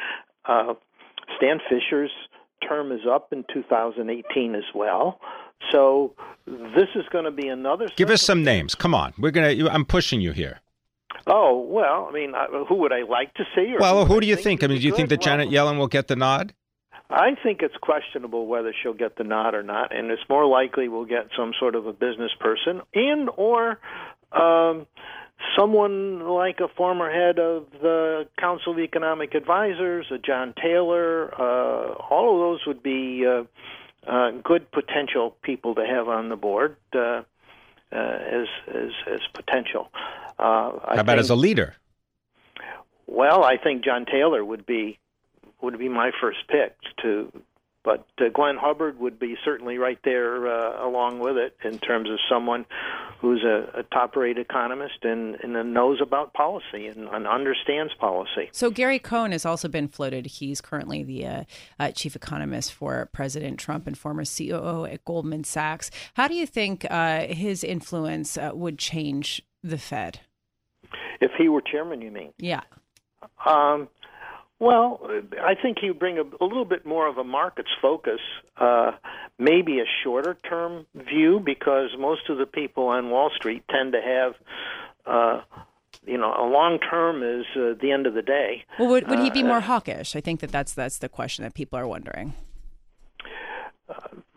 Uh, 0.44 0.74
Stan 1.36 1.60
Fischer's 1.68 2.10
term 2.66 2.92
is 2.92 3.00
up 3.08 3.32
in 3.32 3.44
2018 3.52 4.54
as 4.54 4.62
well. 4.74 5.20
So 5.70 6.14
this 6.46 6.88
is 6.94 7.04
going 7.12 7.24
to 7.24 7.30
be 7.30 7.48
another. 7.48 7.88
Give 7.96 8.10
us 8.10 8.22
some 8.22 8.42
names. 8.42 8.74
Come 8.74 8.94
on, 8.94 9.12
we're 9.18 9.30
gonna. 9.30 9.68
I'm 9.70 9.84
pushing 9.84 10.20
you 10.20 10.32
here. 10.32 10.60
Oh 11.26 11.64
well, 11.68 12.08
I 12.10 12.12
mean, 12.12 12.32
who 12.68 12.76
would 12.76 12.92
I 12.92 13.02
like 13.02 13.32
to 13.34 13.44
see? 13.54 13.74
well, 13.78 14.04
who, 14.04 14.14
who 14.14 14.20
do 14.20 14.26
you 14.26 14.34
think? 14.34 14.60
think? 14.60 14.64
I 14.64 14.66
mean, 14.66 14.80
do 14.80 14.86
you 14.86 14.96
think 14.96 15.08
that 15.10 15.20
Janet 15.20 15.50
Yellen 15.50 15.78
will 15.78 15.88
get 15.88 16.08
the 16.08 16.16
nod? 16.16 16.52
I 17.12 17.34
think 17.42 17.60
it's 17.60 17.76
questionable 17.76 18.46
whether 18.46 18.72
she'll 18.82 18.94
get 18.94 19.16
the 19.16 19.24
nod 19.24 19.54
or 19.54 19.62
not, 19.62 19.94
and 19.94 20.10
it's 20.10 20.22
more 20.30 20.46
likely 20.46 20.88
we'll 20.88 21.04
get 21.04 21.28
some 21.36 21.52
sort 21.58 21.74
of 21.74 21.86
a 21.86 21.92
business 21.92 22.30
person 22.40 22.80
and 22.94 23.28
or 23.36 23.78
um, 24.32 24.86
someone 25.58 26.26
like 26.26 26.60
a 26.60 26.68
former 26.68 27.10
head 27.10 27.38
of 27.38 27.66
the 27.82 28.26
Council 28.38 28.72
of 28.72 28.78
Economic 28.78 29.34
Advisors, 29.34 30.06
a 30.10 30.16
John 30.16 30.54
Taylor. 30.60 31.32
Uh, 31.38 31.92
all 32.10 32.34
of 32.34 32.40
those 32.40 32.66
would 32.66 32.82
be 32.82 33.26
uh, 33.26 33.44
uh, 34.10 34.30
good 34.42 34.70
potential 34.70 35.36
people 35.42 35.74
to 35.74 35.84
have 35.84 36.08
on 36.08 36.30
the 36.30 36.36
board 36.36 36.76
uh, 36.94 36.98
uh, 36.98 37.22
as, 37.92 38.46
as 38.68 38.90
as 39.06 39.20
potential. 39.34 39.90
Uh, 40.38 40.72
How 40.72 40.78
about 40.94 41.06
think, 41.06 41.18
as 41.18 41.30
a 41.30 41.36
leader? 41.36 41.76
Well, 43.06 43.44
I 43.44 43.58
think 43.58 43.84
John 43.84 44.06
Taylor 44.06 44.42
would 44.42 44.64
be 44.64 44.98
would 45.62 45.78
be 45.78 45.88
my 45.88 46.10
first 46.20 46.38
pick 46.48 46.76
to 47.02 47.32
but 47.84 48.06
uh, 48.20 48.28
Glenn 48.32 48.56
Hubbard 48.56 48.98
would 49.00 49.18
be 49.18 49.36
certainly 49.44 49.78
right 49.78 49.98
there 50.04 50.46
uh, 50.46 50.86
along 50.86 51.18
with 51.18 51.36
it 51.36 51.56
in 51.64 51.78
terms 51.78 52.08
of 52.10 52.18
someone 52.30 52.64
who's 53.20 53.42
a, 53.42 53.80
a 53.80 53.82
top-rate 53.84 54.38
economist 54.38 54.98
and, 55.02 55.36
and 55.42 55.74
knows 55.74 56.00
about 56.00 56.32
policy 56.32 56.86
and, 56.86 57.08
and, 57.08 57.26
understands 57.26 57.92
policy. 57.98 58.48
So 58.52 58.70
Gary 58.70 58.98
Cohn 58.98 59.32
has 59.32 59.44
also 59.44 59.68
been 59.68 59.88
floated. 59.88 60.26
He's 60.26 60.60
currently 60.60 61.02
the 61.02 61.26
uh, 61.26 61.44
uh 61.78 61.90
chief 61.92 62.14
economist 62.14 62.72
for 62.72 63.08
President 63.12 63.58
Trump 63.58 63.86
and 63.86 63.98
former 63.98 64.24
COO 64.24 64.84
at 64.84 65.04
Goldman 65.04 65.44
Sachs. 65.44 65.90
How 66.14 66.28
do 66.28 66.34
you 66.34 66.46
think 66.46 66.86
uh, 66.90 67.26
his 67.26 67.64
influence 67.64 68.36
uh, 68.36 68.50
would 68.54 68.78
change 68.78 69.42
the 69.62 69.78
Fed? 69.78 70.20
If 71.20 71.32
he 71.38 71.48
were 71.48 71.62
chairman, 71.62 72.00
you 72.00 72.10
mean? 72.10 72.32
Yeah. 72.38 72.62
Um, 73.46 73.88
well, 74.62 75.00
I 75.42 75.56
think 75.60 75.78
you 75.82 75.92
bring 75.92 76.18
a, 76.18 76.22
a 76.22 76.46
little 76.46 76.64
bit 76.64 76.86
more 76.86 77.08
of 77.08 77.18
a 77.18 77.24
markets 77.24 77.70
focus, 77.82 78.20
uh, 78.58 78.92
maybe 79.36 79.80
a 79.80 79.84
shorter 80.04 80.36
term 80.48 80.86
view, 80.94 81.40
because 81.44 81.90
most 81.98 82.30
of 82.30 82.38
the 82.38 82.46
people 82.46 82.86
on 82.86 83.10
Wall 83.10 83.32
Street 83.34 83.64
tend 83.68 83.92
to 83.92 84.00
have, 84.00 84.34
uh, 85.04 85.40
you 86.06 86.16
know, 86.16 86.32
a 86.32 86.46
long 86.46 86.78
term 86.78 87.24
is 87.24 87.44
uh, 87.56 87.74
the 87.82 87.90
end 87.90 88.06
of 88.06 88.14
the 88.14 88.22
day. 88.22 88.64
Well, 88.78 88.88
would, 88.90 89.08
would 89.08 89.18
he 89.18 89.30
be 89.30 89.42
uh, 89.42 89.46
more 89.46 89.60
hawkish? 89.60 90.14
I 90.14 90.20
think 90.20 90.38
that 90.38 90.52
that's 90.52 90.74
that's 90.74 90.98
the 90.98 91.08
question 91.08 91.42
that 91.42 91.54
people 91.54 91.76
are 91.76 91.86
wondering. 91.88 92.34
Uh, 93.88 93.94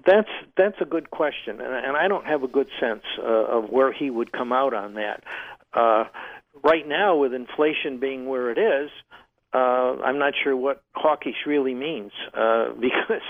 that's 0.08 0.30
that's 0.58 0.82
a 0.82 0.86
good 0.86 1.12
question, 1.12 1.62
and, 1.62 1.72
and 1.72 1.96
I 1.96 2.08
don't 2.08 2.26
have 2.26 2.42
a 2.42 2.48
good 2.48 2.70
sense 2.80 3.04
uh, 3.20 3.22
of 3.24 3.70
where 3.70 3.94
he 3.94 4.10
would 4.10 4.32
come 4.32 4.52
out 4.52 4.74
on 4.74 4.96
that. 4.96 5.24
right 6.64 6.88
now, 6.88 7.16
with 7.16 7.32
inflation 7.36 8.00
being 8.00 8.26
where 8.26 8.50
it 8.50 8.58
is, 8.58 8.90
uh, 9.56 10.02
I'm 10.04 10.20
not 10.20 10.34
sure 10.44 10.56
what 10.56 10.84
hawkish 10.96 11.46
really 11.48 11.74
means 11.74 12.12
uh, 12.34 12.74
because 12.80 13.22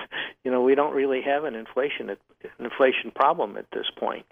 you 0.44 0.52
know 0.52 0.64
we 0.64 0.74
don't 0.74 0.94
really 0.94 1.22
have 1.22 1.44
an 1.44 1.54
inflation 1.56 2.10
an 2.10 2.18
inflation 2.60 3.12
problem 3.14 3.58
at 3.58 3.70
this 3.72 3.86
point. 3.96 4.26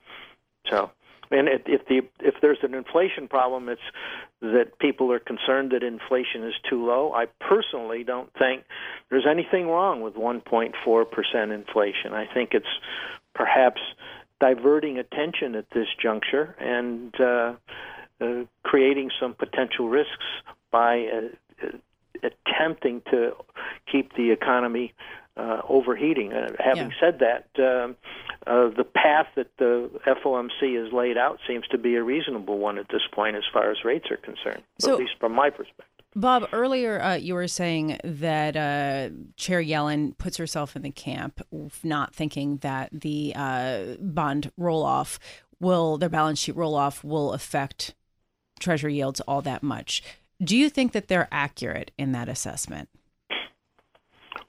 So, 0.69 0.89
and 1.29 1.47
if 1.47 1.85
the 1.87 2.01
if 2.19 2.35
there's 2.41 2.57
an 2.63 2.73
inflation 2.73 3.27
problem, 3.27 3.69
it's 3.69 3.81
that 4.41 4.79
people 4.79 5.11
are 5.11 5.19
concerned 5.19 5.71
that 5.71 5.83
inflation 5.83 6.43
is 6.43 6.55
too 6.67 6.83
low. 6.83 7.13
I 7.13 7.25
personally 7.39 8.03
don't 8.03 8.31
think 8.39 8.63
there's 9.11 9.27
anything 9.29 9.67
wrong 9.67 10.01
with 10.01 10.15
1.4 10.15 11.11
percent 11.11 11.51
inflation. 11.51 12.13
I 12.13 12.25
think 12.33 12.53
it's 12.53 12.65
perhaps 13.35 13.81
diverting 14.39 14.97
attention 14.97 15.55
at 15.55 15.69
this 15.75 15.87
juncture 16.01 16.55
and 16.59 17.13
uh, 17.19 17.53
uh, 18.19 18.45
creating 18.63 19.11
some 19.19 19.33
potential 19.35 19.89
risks 19.89 20.25
by 20.71 21.05
uh, 21.05 21.21
attempting 22.23 23.01
to 23.11 23.33
keep 23.91 24.15
the 24.15 24.31
economy 24.31 24.93
uh, 25.35 25.61
overheating. 25.67 26.31
Uh, 26.31 26.49
having 26.59 26.91
yeah. 26.91 26.97
said 26.99 27.19
that, 27.19 27.47
um, 27.57 27.95
uh, 28.45 28.69
the 28.75 28.83
path 28.83 29.27
that 29.35 29.47
the 29.57 29.89
FOMC 30.05 30.81
has 30.81 30.93
laid 30.93 31.17
out 31.17 31.39
seems 31.47 31.67
to 31.67 31.77
be 31.77 31.95
a 31.95 32.03
reasonable 32.03 32.59
one 32.59 32.77
at 32.77 32.87
this 32.89 33.01
point 33.11 33.35
as 33.35 33.43
far 33.51 33.71
as 33.71 33.77
rates 33.83 34.11
are 34.11 34.17
concerned, 34.17 34.63
so, 34.79 34.93
at 34.93 34.99
least 34.99 35.13
from 35.19 35.33
my 35.33 35.49
perspective. 35.49 35.85
Bob, 36.15 36.47
earlier 36.53 37.01
uh, 37.01 37.15
you 37.15 37.33
were 37.33 37.47
saying 37.47 37.99
that 38.03 38.55
uh, 38.55 39.09
Chair 39.35 39.63
Yellen 39.63 40.15
puts 40.17 40.37
herself 40.37 40.75
in 40.75 40.83
the 40.83 40.91
camp 40.91 41.41
not 41.83 42.13
thinking 42.13 42.57
that 42.57 42.89
the 42.91 43.33
uh, 43.35 43.95
bond 43.99 44.51
roll 44.55 44.83
off 44.83 45.19
will, 45.59 45.97
their 45.97 46.09
balance 46.09 46.39
sheet 46.39 46.55
roll 46.55 46.75
off 46.75 47.03
will 47.03 47.33
affect 47.33 47.95
Treasury 48.59 48.95
yields 48.95 49.21
all 49.21 49.41
that 49.41 49.63
much. 49.63 50.03
Do 50.41 50.57
you 50.57 50.69
think 50.69 50.91
that 50.93 51.07
they're 51.07 51.27
accurate 51.31 51.91
in 51.97 52.11
that 52.13 52.29
assessment? 52.29 52.89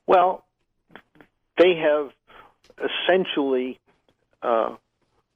Well, 0.06 0.44
they 1.56 1.76
have 1.76 2.12
essentially 2.78 3.78
uh, 4.42 4.76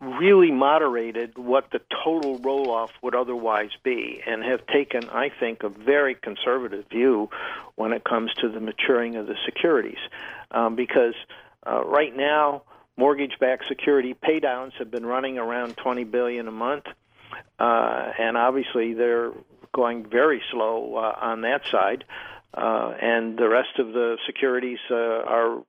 really 0.00 0.50
moderated 0.50 1.37
what 1.38 1.71
the 1.71 1.81
total 2.05 2.38
roll 2.38 2.71
off 2.71 2.93
would 3.02 3.14
otherwise 3.14 3.71
be 3.83 4.21
and 4.26 4.45
have 4.45 4.67
taken, 4.67 5.09
I 5.09 5.31
think, 5.40 5.62
a 5.62 5.69
very 5.69 6.14
conservative 6.14 6.87
view 6.88 7.31
when 7.75 7.93
it 7.93 8.05
comes 8.05 8.33
to 8.40 8.49
the 8.49 8.61
maturing 8.61 9.17
of 9.17 9.26
the 9.26 9.37
securities. 9.45 9.99
Um, 10.50 10.76
because 10.76 11.14
uh, 11.67 11.85
right 11.85 12.14
now, 12.17 12.62
mortgage 12.97 13.38
backed 13.40 13.64
security 13.69 14.14
paydowns 14.14 14.73
have 14.78 14.90
been 14.90 15.05
running 15.05 15.38
around 15.38 15.76
20 15.76 16.05
billion 16.05 16.49
a 16.49 16.52
month. 16.52 16.85
Uh, 17.59 18.12
and 18.19 18.37
obviously, 18.37 18.95
they're 18.95 19.33
going 19.73 20.09
very 20.09 20.43
slow 20.51 20.97
uh, 20.97 21.15
on 21.21 21.43
that 21.43 21.63
side, 21.71 22.05
uh, 22.55 22.95
and 23.01 23.39
the 23.39 23.49
rest 23.49 23.79
of 23.79 23.89
the 23.93 24.19
securities 24.27 24.79
uh, 24.91 24.95
are, 24.95 25.63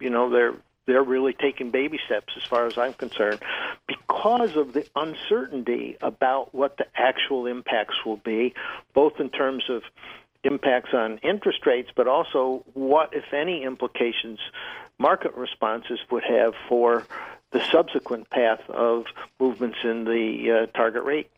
you 0.00 0.10
know, 0.10 0.30
they're 0.30 0.54
they're 0.86 1.02
really 1.04 1.32
taking 1.32 1.70
baby 1.70 1.98
steps 2.06 2.32
as 2.36 2.42
far 2.42 2.66
as 2.66 2.76
I'm 2.76 2.94
concerned 2.94 3.40
because 3.86 4.56
of 4.56 4.72
the 4.72 4.86
uncertainty 4.96 5.96
about 6.00 6.52
what 6.54 6.78
the 6.78 6.86
actual 6.96 7.46
impacts 7.46 7.94
will 8.04 8.16
be, 8.16 8.54
both 8.92 9.20
in 9.20 9.30
terms 9.30 9.64
of 9.68 9.82
impacts 10.42 10.90
on 10.92 11.18
interest 11.18 11.64
rates, 11.66 11.90
but 11.94 12.08
also 12.08 12.64
what, 12.74 13.10
if 13.14 13.32
any, 13.32 13.62
implications 13.62 14.38
market 14.98 15.34
responses 15.34 15.98
would 16.10 16.24
have 16.24 16.54
for 16.68 17.06
the 17.52 17.62
subsequent 17.70 18.30
path 18.30 18.60
of 18.68 19.06
movements 19.40 19.78
in 19.82 20.04
the 20.04 20.50
uh, 20.50 20.76
target 20.76 21.02
rate. 21.02 21.30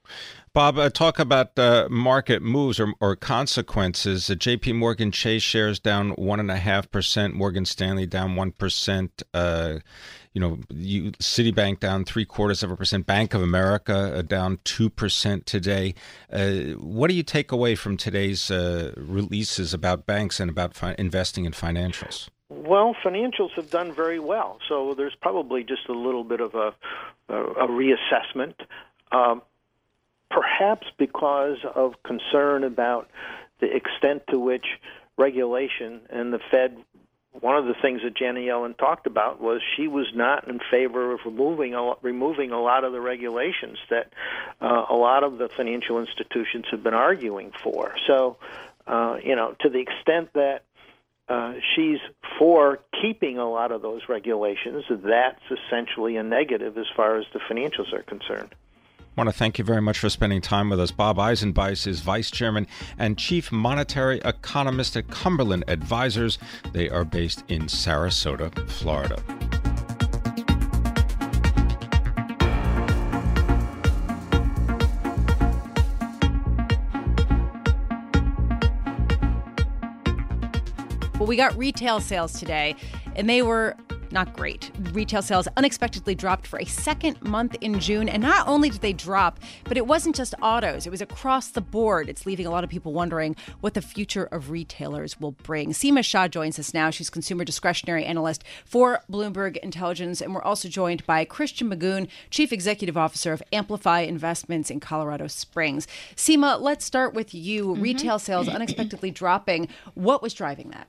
Bob, 0.54 0.76
uh, 0.76 0.90
talk 0.90 1.18
about 1.18 1.58
uh, 1.58 1.88
market 1.90 2.42
moves 2.42 2.78
or, 2.78 2.92
or 3.00 3.16
consequences. 3.16 4.28
Uh, 4.28 4.34
J.P. 4.34 4.74
Morgan 4.74 5.10
Chase 5.10 5.42
shares 5.42 5.80
down 5.80 6.10
one 6.10 6.38
and 6.40 6.50
a 6.50 6.58
half 6.58 6.90
percent. 6.90 7.34
Morgan 7.34 7.64
Stanley 7.64 8.04
down 8.04 8.36
one 8.36 8.52
percent. 8.52 9.22
Uh, 9.32 9.78
you 10.34 10.40
know, 10.40 10.58
you, 10.68 11.12
Citibank 11.12 11.80
down 11.80 12.04
three 12.04 12.26
quarters 12.26 12.62
of 12.62 12.70
a 12.70 12.76
percent. 12.76 13.06
Bank 13.06 13.32
of 13.32 13.40
America 13.40 14.18
uh, 14.18 14.20
down 14.20 14.58
two 14.64 14.90
percent 14.90 15.46
today. 15.46 15.94
Uh, 16.30 16.74
what 16.78 17.08
do 17.08 17.14
you 17.14 17.22
take 17.22 17.50
away 17.50 17.74
from 17.74 17.96
today's 17.96 18.50
releases 18.50 19.72
about 19.72 20.04
banks 20.04 20.38
and 20.38 20.50
about 20.50 20.74
fi- 20.74 20.94
investing 20.98 21.46
in 21.46 21.52
financials? 21.52 22.28
Well, 22.62 22.94
financials 23.04 23.50
have 23.56 23.70
done 23.70 23.92
very 23.92 24.20
well, 24.20 24.58
so 24.68 24.94
there's 24.94 25.16
probably 25.20 25.64
just 25.64 25.88
a 25.88 25.92
little 25.92 26.22
bit 26.22 26.40
of 26.40 26.54
a, 26.54 26.72
a, 27.28 27.34
a 27.34 27.68
reassessment. 27.68 28.54
Um, 29.10 29.42
perhaps 30.30 30.86
because 30.96 31.58
of 31.74 31.94
concern 32.04 32.64
about 32.64 33.10
the 33.60 33.66
extent 33.74 34.22
to 34.30 34.38
which 34.38 34.64
regulation 35.18 36.00
and 36.08 36.32
the 36.32 36.38
Fed. 36.50 36.76
One 37.40 37.56
of 37.56 37.64
the 37.64 37.74
things 37.80 38.02
that 38.04 38.14
Janet 38.14 38.44
Yellen 38.44 38.76
talked 38.76 39.06
about 39.06 39.40
was 39.40 39.60
she 39.76 39.88
was 39.88 40.06
not 40.14 40.46
in 40.48 40.60
favor 40.70 41.12
of 41.12 41.20
removing 41.24 41.74
a, 41.74 41.94
removing 42.02 42.52
a 42.52 42.60
lot 42.60 42.84
of 42.84 42.92
the 42.92 43.00
regulations 43.00 43.78
that 43.90 44.12
uh, 44.60 44.84
a 44.88 44.94
lot 44.94 45.24
of 45.24 45.38
the 45.38 45.48
financial 45.48 45.98
institutions 45.98 46.66
have 46.70 46.82
been 46.82 46.94
arguing 46.94 47.50
for. 47.62 47.94
So, 48.06 48.36
uh, 48.86 49.16
you 49.24 49.34
know, 49.34 49.56
to 49.60 49.68
the 49.70 49.78
extent 49.78 50.30
that 50.34 50.64
uh, 51.32 51.54
she's 51.74 51.98
for 52.38 52.78
keeping 53.00 53.38
a 53.38 53.48
lot 53.48 53.72
of 53.72 53.80
those 53.80 54.02
regulations, 54.06 54.84
that's 54.90 55.40
essentially 55.50 56.16
a 56.16 56.22
negative 56.22 56.76
as 56.76 56.84
far 56.94 57.18
as 57.18 57.24
the 57.32 57.40
financials 57.50 57.92
are 57.94 58.02
concerned. 58.02 58.54
I 59.00 59.04
want 59.16 59.30
to 59.30 59.36
thank 59.36 59.58
you 59.58 59.64
very 59.64 59.80
much 59.80 59.98
for 59.98 60.10
spending 60.10 60.42
time 60.42 60.68
with 60.68 60.78
us. 60.78 60.90
Bob 60.90 61.16
Eisenbeis 61.16 61.86
is 61.86 62.00
Vice 62.00 62.30
Chairman 62.30 62.66
and 62.98 63.16
Chief 63.16 63.50
Monetary 63.50 64.20
Economist 64.24 64.96
at 64.96 65.08
Cumberland 65.08 65.64
Advisors. 65.68 66.38
They 66.72 66.90
are 66.90 67.04
based 67.04 67.44
in 67.48 67.62
Sarasota, 67.62 68.68
Florida. 68.68 69.22
We 81.32 81.36
got 81.38 81.56
retail 81.56 81.98
sales 81.98 82.38
today, 82.38 82.76
and 83.16 83.26
they 83.26 83.40
were 83.40 83.74
not 84.12 84.34
great. 84.34 84.70
Retail 84.92 85.22
sales 85.22 85.48
unexpectedly 85.56 86.14
dropped 86.14 86.46
for 86.46 86.58
a 86.60 86.64
second 86.66 87.20
month 87.22 87.56
in 87.60 87.80
June. 87.80 88.08
And 88.08 88.22
not 88.22 88.46
only 88.46 88.68
did 88.68 88.82
they 88.82 88.92
drop, 88.92 89.40
but 89.64 89.76
it 89.76 89.86
wasn't 89.86 90.14
just 90.14 90.34
autos, 90.42 90.86
it 90.86 90.90
was 90.90 91.00
across 91.00 91.48
the 91.48 91.60
board. 91.60 92.08
It's 92.08 92.26
leaving 92.26 92.46
a 92.46 92.50
lot 92.50 92.64
of 92.64 92.70
people 92.70 92.92
wondering 92.92 93.34
what 93.60 93.74
the 93.74 93.80
future 93.80 94.24
of 94.24 94.50
retailers 94.50 95.18
will 95.18 95.32
bring. 95.32 95.70
Seema 95.70 96.04
Shah 96.04 96.28
joins 96.28 96.58
us 96.58 96.74
now. 96.74 96.90
She's 96.90 97.10
consumer 97.10 97.44
discretionary 97.44 98.04
analyst 98.04 98.44
for 98.64 99.00
Bloomberg 99.10 99.56
Intelligence. 99.58 100.20
And 100.20 100.34
we're 100.34 100.42
also 100.42 100.68
joined 100.68 101.06
by 101.06 101.24
Christian 101.24 101.70
Magoon, 101.70 102.08
Chief 102.30 102.52
Executive 102.52 102.96
Officer 102.96 103.32
of 103.32 103.42
Amplify 103.52 104.00
Investments 104.00 104.70
in 104.70 104.80
Colorado 104.80 105.26
Springs. 105.26 105.86
Seema, 106.14 106.60
let's 106.60 106.84
start 106.84 107.14
with 107.14 107.34
you. 107.34 107.68
Mm-hmm. 107.68 107.82
Retail 107.82 108.18
sales 108.18 108.48
unexpectedly 108.48 109.10
dropping. 109.10 109.68
What 109.94 110.22
was 110.22 110.34
driving 110.34 110.70
that? 110.70 110.88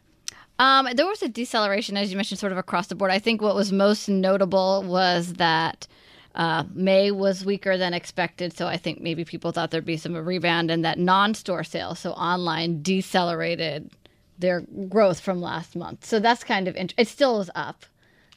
Um, 0.60 0.88
there 0.94 1.06
was 1.06 1.22
a 1.22 1.30
deceleration, 1.30 1.98
as 1.98 2.12
you 2.12 2.18
mentioned, 2.18 2.40
sort 2.40 2.52
of 2.52 2.58
across 2.58 2.88
the 2.88 2.96
board. 2.96 3.12
I 3.12 3.20
think 3.20 3.42
what 3.42 3.56
was 3.56 3.72
most 3.72 4.08
notable 4.08 4.84
was 4.84 5.34
that 5.34 5.88
uh, 6.36 6.64
May 6.74 7.12
was 7.12 7.46
weaker 7.46 7.78
than 7.78 7.94
expected. 7.94 8.56
So 8.56 8.68
I 8.68 8.78
think 8.78 9.02
maybe 9.02 9.26
people 9.26 9.52
thought 9.52 9.72
there'd 9.72 9.86
be 9.86 9.98
some 9.98 10.16
rebound, 10.16 10.72
and 10.72 10.86
that 10.86 11.00
non-store 11.00 11.64
sales, 11.64 12.00
so 12.00 12.12
online, 12.12 12.82
decelerated 12.82 13.92
their 14.40 14.62
growth 14.90 15.20
from 15.20 15.42
last 15.42 15.76
month. 15.76 16.06
So 16.06 16.20
that's 16.20 16.44
kind 16.44 16.68
of 16.68 16.76
int- 16.76 16.94
it. 16.98 17.08
Still 17.08 17.38
was 17.38 17.50
up, 17.56 17.86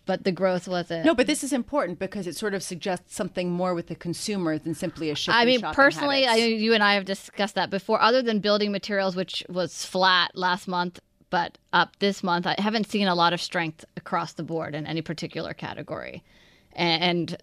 but 0.04 0.24
the 0.24 0.32
growth 0.32 0.68
wasn't. 0.68 1.04
No, 1.04 1.14
but 1.14 1.26
this 1.26 1.42
is 1.42 1.52
important 1.52 1.98
because 1.98 2.26
it 2.26 2.36
sort 2.36 2.54
of 2.54 2.62
suggests 2.62 3.14
something 3.14 3.50
more 3.50 3.74
with 3.74 3.86
the 3.88 3.94
consumer 3.94 4.58
than 4.58 4.74
simply 4.74 5.10
a 5.10 5.14
shift. 5.14 5.36
I 5.36 5.44
mean, 5.44 5.60
personally, 5.72 6.26
I, 6.26 6.36
you 6.36 6.74
and 6.74 6.82
I 6.82 6.94
have 6.94 7.06
discussed 7.06 7.54
that 7.54 7.70
before. 7.70 8.00
Other 8.00 8.22
than 8.22 8.40
building 8.40 8.72
materials, 8.72 9.16
which 9.16 9.42
was 9.48 9.84
flat 9.84 10.32
last 10.34 10.68
month, 10.68 11.00
but 11.30 11.58
up 11.72 11.98
this 11.98 12.22
month. 12.22 12.46
I 12.46 12.54
haven't 12.58 12.88
seen 12.88 13.08
a 13.08 13.14
lot 13.14 13.32
of 13.32 13.40
strength 13.40 13.84
across 13.96 14.32
the 14.32 14.42
board 14.42 14.74
in 14.74 14.86
any 14.86 15.02
particular 15.02 15.54
category. 15.54 16.22
And 16.76 17.36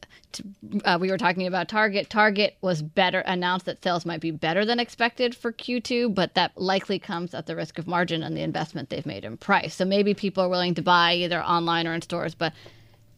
uh, 0.85 0.99
we 1.01 1.09
were 1.09 1.17
talking 1.17 1.47
about 1.47 1.67
Target. 1.67 2.09
Target 2.09 2.55
was 2.61 2.83
better, 2.83 3.19
announced 3.21 3.65
that 3.65 3.83
sales 3.83 4.05
might 4.05 4.21
be 4.21 4.29
better 4.29 4.63
than 4.63 4.79
expected 4.79 5.35
for 5.35 5.51
Q2, 5.51 6.13
but 6.13 6.35
that 6.35 6.51
likely 6.55 6.99
comes 6.99 7.33
at 7.33 7.47
the 7.47 7.55
risk 7.55 7.79
of 7.79 7.87
margin 7.87 8.21
and 8.21 8.37
the 8.37 8.41
investment 8.41 8.89
they've 8.89 9.05
made 9.05 9.25
in 9.25 9.37
price. 9.37 9.73
So 9.73 9.85
maybe 9.85 10.13
people 10.13 10.43
are 10.43 10.49
willing 10.49 10.75
to 10.75 10.83
buy 10.83 11.15
either 11.15 11.43
online 11.43 11.87
or 11.87 11.95
in 11.95 12.03
stores, 12.03 12.35
but 12.35 12.53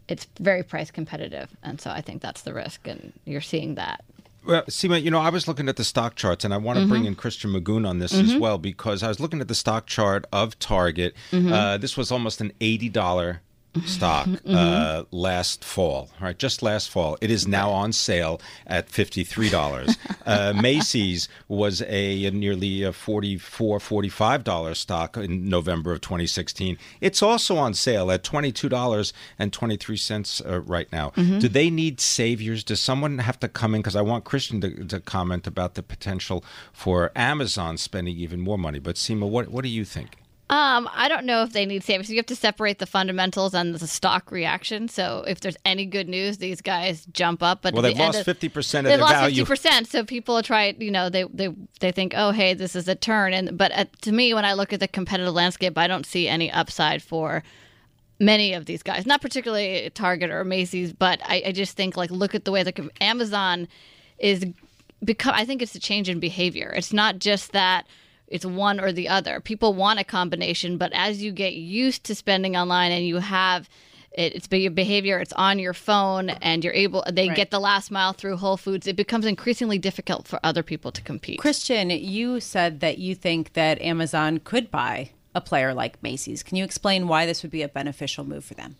it's 0.08 0.26
very 0.40 0.64
price 0.64 0.90
competitive. 0.90 1.50
And 1.62 1.82
so 1.82 1.90
I 1.90 2.00
think 2.00 2.22
that's 2.22 2.44
the 2.44 2.54
risk, 2.54 2.88
and 2.88 3.12
you're 3.26 3.42
seeing 3.42 3.76
that. 3.76 4.06
Well, 4.46 4.64
Seema, 4.64 5.02
you 5.02 5.10
know, 5.10 5.20
I 5.20 5.30
was 5.30 5.48
looking 5.48 5.68
at 5.70 5.76
the 5.76 5.84
stock 5.84 6.16
charts, 6.16 6.46
and 6.46 6.54
I 6.54 6.58
want 6.58 6.78
to 6.78 6.82
mm-hmm. 6.82 6.90
bring 6.90 7.06
in 7.06 7.16
Christian 7.16 7.52
Magoon 7.52 7.88
on 7.88 8.00
this 8.00 8.14
mm-hmm. 8.14 8.30
as 8.30 8.36
well 8.38 8.58
because 8.58 9.02
I 9.04 9.08
was 9.08 9.20
looking 9.20 9.42
at 9.42 9.48
the 9.48 9.56
stock 9.56 9.88
chart 9.88 10.26
of 10.32 10.58
Target. 10.60 11.16
Mm-hmm. 11.32 11.52
Uh, 11.52 11.78
this 11.78 11.98
was 11.98 12.12
almost 12.12 12.42
an 12.42 12.52
eighty 12.62 12.90
dollar 12.90 13.42
stock 13.86 14.28
mm-hmm. 14.28 14.56
uh, 14.56 15.04
last 15.12 15.64
fall, 15.64 16.10
right? 16.22 16.38
Just 16.38 16.62
last 16.64 16.90
fall. 16.90 17.18
It 17.22 17.32
is 17.32 17.48
now 17.48 17.72
on 17.72 17.94
sale 17.94 18.42
at 18.68 18.90
$53. 18.90 19.98
uh, 20.26 20.54
Macy's 20.62 21.30
was 21.48 21.82
a, 21.82 22.26
a 22.26 22.32
nearly 22.32 22.84
a 22.84 22.92
$44, 22.92 23.40
$45 23.40 24.76
stock 24.76 25.16
in 25.18 25.50
November 25.50 25.92
of 25.92 26.02
2016. 26.02 26.78
It's 27.02 27.24
also 27.24 27.58
on 27.58 27.74
sale 27.74 28.12
at 28.12 28.24
$22.23 28.24 30.50
uh, 30.50 30.62
right 30.62 30.90
now. 30.92 31.10
Mm-hmm. 31.12 31.40
Do 31.40 31.48
they 31.48 31.70
need 31.70 32.02
saviors? 32.02 32.64
Does 32.64 32.80
someone 32.80 33.20
have 33.20 33.40
to 33.40 33.48
come 33.48 33.76
in? 33.76 33.82
Because 33.82 33.96
I 33.96 34.02
want 34.02 34.26
Christian 34.26 34.62
to, 34.62 34.84
to, 34.86 35.00
comment 35.06 35.46
about 35.46 35.76
the 35.76 35.84
potential 35.84 36.44
for 36.74 37.12
Amazon 37.16 37.78
spending 37.78 38.18
even 38.18 38.42
more 38.42 38.58
money. 38.58 38.80
But 38.80 38.96
Seema, 38.96 39.30
what, 39.30 39.50
what 39.50 39.64
do 39.64 39.70
you 39.70 39.86
think? 39.86 40.18
Um, 40.48 40.88
I 40.94 41.08
don't 41.08 41.26
know 41.26 41.42
if 41.42 41.54
they 41.54 41.66
need 41.66 41.84
savings. 41.84 42.08
You 42.12 42.18
have 42.18 42.28
to 42.28 42.36
separate 42.36 42.78
the 42.78 42.86
fundamentals 42.86 43.56
and 43.56 43.74
the 43.74 43.88
stock 43.88 44.32
reaction. 44.32 44.88
So 44.88 45.24
if 45.28 45.40
there's 45.40 45.58
any 45.66 45.88
good 45.88 46.08
news, 46.08 46.38
these 46.38 46.62
guys 46.62 47.08
jump 47.08 47.42
up. 47.42 47.64
But 47.64 47.74
well, 47.74 47.82
they've 47.82 47.98
the 47.98 48.04
lost 48.04 48.24
fifty 48.26 48.48
percent 48.48 48.86
of 48.86 48.90
their 48.90 49.00
lost. 49.00 49.26
Fifty 49.26 49.44
percent. 49.44 49.88
So 49.88 50.04
people 50.04 50.44
try. 50.44 50.76
You 50.78 50.92
know, 50.92 51.10
they 51.10 51.24
they 51.24 51.50
they 51.80 51.92
think, 51.92 52.14
oh, 52.16 52.30
hey, 52.30 52.54
this 52.54 52.76
is 52.76 52.88
a 52.88 52.94
turn. 52.94 53.34
And 53.34 53.58
but 53.58 53.72
at, 53.72 54.00
to 54.04 54.12
me, 54.12 54.36
when 54.36 54.46
I 54.46 54.54
look 54.54 54.72
at 54.72 54.80
the 54.80 54.88
competitive 54.88 55.34
landscape, 55.34 55.80
I 55.80 55.88
don't 55.88 56.06
see 56.06 56.28
any 56.28 56.52
upside 56.52 57.02
for 57.02 57.42
many 58.20 58.54
of 58.54 58.66
these 58.66 58.84
guys. 58.84 59.08
Not 59.08 59.22
particularly 59.22 59.90
Target 59.96 60.30
or 60.30 60.44
Macy's, 60.44 60.94
but 60.94 61.20
I, 61.26 61.42
I 61.48 61.52
just 61.54 61.76
think 61.76 61.98
like 61.98 62.12
look 62.12 62.36
at 62.36 62.46
the 62.46 62.52
way 62.52 62.62
the 62.62 62.90
Amazon 63.02 63.68
is. 64.20 64.46
Because 65.04 65.34
I 65.36 65.44
think 65.44 65.64
it's 65.64 65.74
a 65.74 65.80
change 65.80 66.08
in 66.08 66.20
behavior. 66.20 66.72
It's 66.76 66.94
not 66.94 67.18
just 67.18 67.52
that 67.52 67.88
it's 68.36 68.46
one 68.46 68.80
or 68.80 68.92
the 68.92 69.10
other. 69.10 69.40
People 69.40 69.74
want 69.74 70.00
a 70.00 70.04
combination, 70.04 70.78
but 70.78 70.92
as 70.94 71.24
you 71.24 71.32
get 71.32 71.54
used 71.54 72.04
to 72.06 72.16
spending 72.16 72.56
online 72.56 72.92
and 72.92 73.06
you 73.06 73.18
have 73.18 73.70
it's 74.18 74.48
your 74.50 74.72
behavior 74.72 75.20
it's 75.20 75.34
on 75.34 75.60
your 75.60 75.74
phone 75.74 76.30
and 76.30 76.64
you're 76.64 76.74
able 76.74 77.04
they 77.12 77.28
right. 77.28 77.36
get 77.36 77.52
the 77.52 77.60
last 77.60 77.92
mile 77.92 78.14
through 78.14 78.38
whole 78.38 78.56
foods 78.56 78.88
it 78.88 78.96
becomes 78.96 79.26
increasingly 79.26 79.78
difficult 79.78 80.28
for 80.28 80.40
other 80.42 80.64
people 80.64 80.92
to 80.92 81.02
compete 81.02 81.38
christian 81.38 81.90
you 81.90 82.40
said 82.40 82.80
that 82.80 82.98
you 82.98 83.14
think 83.14 83.54
that 83.54 83.82
amazon 83.82 84.40
could 84.40 84.72
buy 84.72 85.10
a 85.34 85.42
player 85.42 85.74
like 85.74 86.02
macy's 86.02 86.44
can 86.44 86.56
you 86.56 86.64
explain 86.64 87.08
why 87.08 87.26
this 87.26 87.44
would 87.44 87.52
be 87.52 87.62
a 87.62 87.68
beneficial 87.68 88.24
move 88.24 88.46
for 88.46 88.54
them 88.54 88.78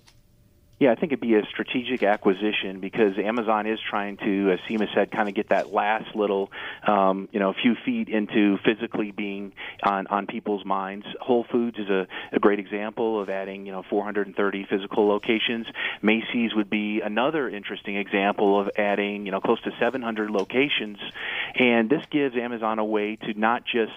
yeah, 0.78 0.92
I 0.92 0.96
think 0.96 1.14
it'd 1.14 1.22
be 1.22 1.36
a 1.36 1.46
strategic 1.46 2.04
acquisition 2.04 2.82
because 2.82 3.18
Amazon 3.18 3.66
is 3.66 3.80
trying 3.90 4.18
to, 4.18 4.52
as 4.52 4.60
Seema 4.70 4.94
said, 4.94 5.10
kind 5.10 5.30
of 5.30 5.36
get 5.36 5.50
that 5.50 5.72
last 5.72 6.14
little, 6.16 6.52
um, 6.86 7.30
you 7.32 7.40
know, 7.40 7.54
few 7.54 7.76
feet 7.86 8.10
into 8.10 8.58
physically 8.58 9.12
being 9.12 9.54
on 9.84 10.08
on 10.08 10.28
people's 10.28 10.66
minds. 10.66 11.06
Whole 11.22 11.46
Foods 11.50 11.78
is 11.80 11.90
a, 11.90 12.08
a 12.34 12.40
great 12.40 12.60
example 12.60 13.22
of 13.22 13.30
adding, 13.30 13.66
you 13.66 13.72
know, 13.72 13.84
430 13.90 14.66
physical 14.70 15.08
locations. 15.08 15.66
Macy's 16.02 16.54
would 16.54 16.70
be 16.70 17.00
another 17.00 17.48
interesting 17.48 17.96
example 17.96 18.60
of 18.60 18.70
adding, 18.78 19.26
you 19.26 19.32
know, 19.32 19.40
close 19.40 19.62
to 19.62 19.72
700 19.80 20.30
locations, 20.30 20.98
and 21.58 21.90
this 21.90 22.04
gives 22.12 22.36
Amazon 22.36 22.80
a 22.80 22.86
way 22.86 23.16
to 23.16 23.34
not 23.34 23.64
just 23.64 23.94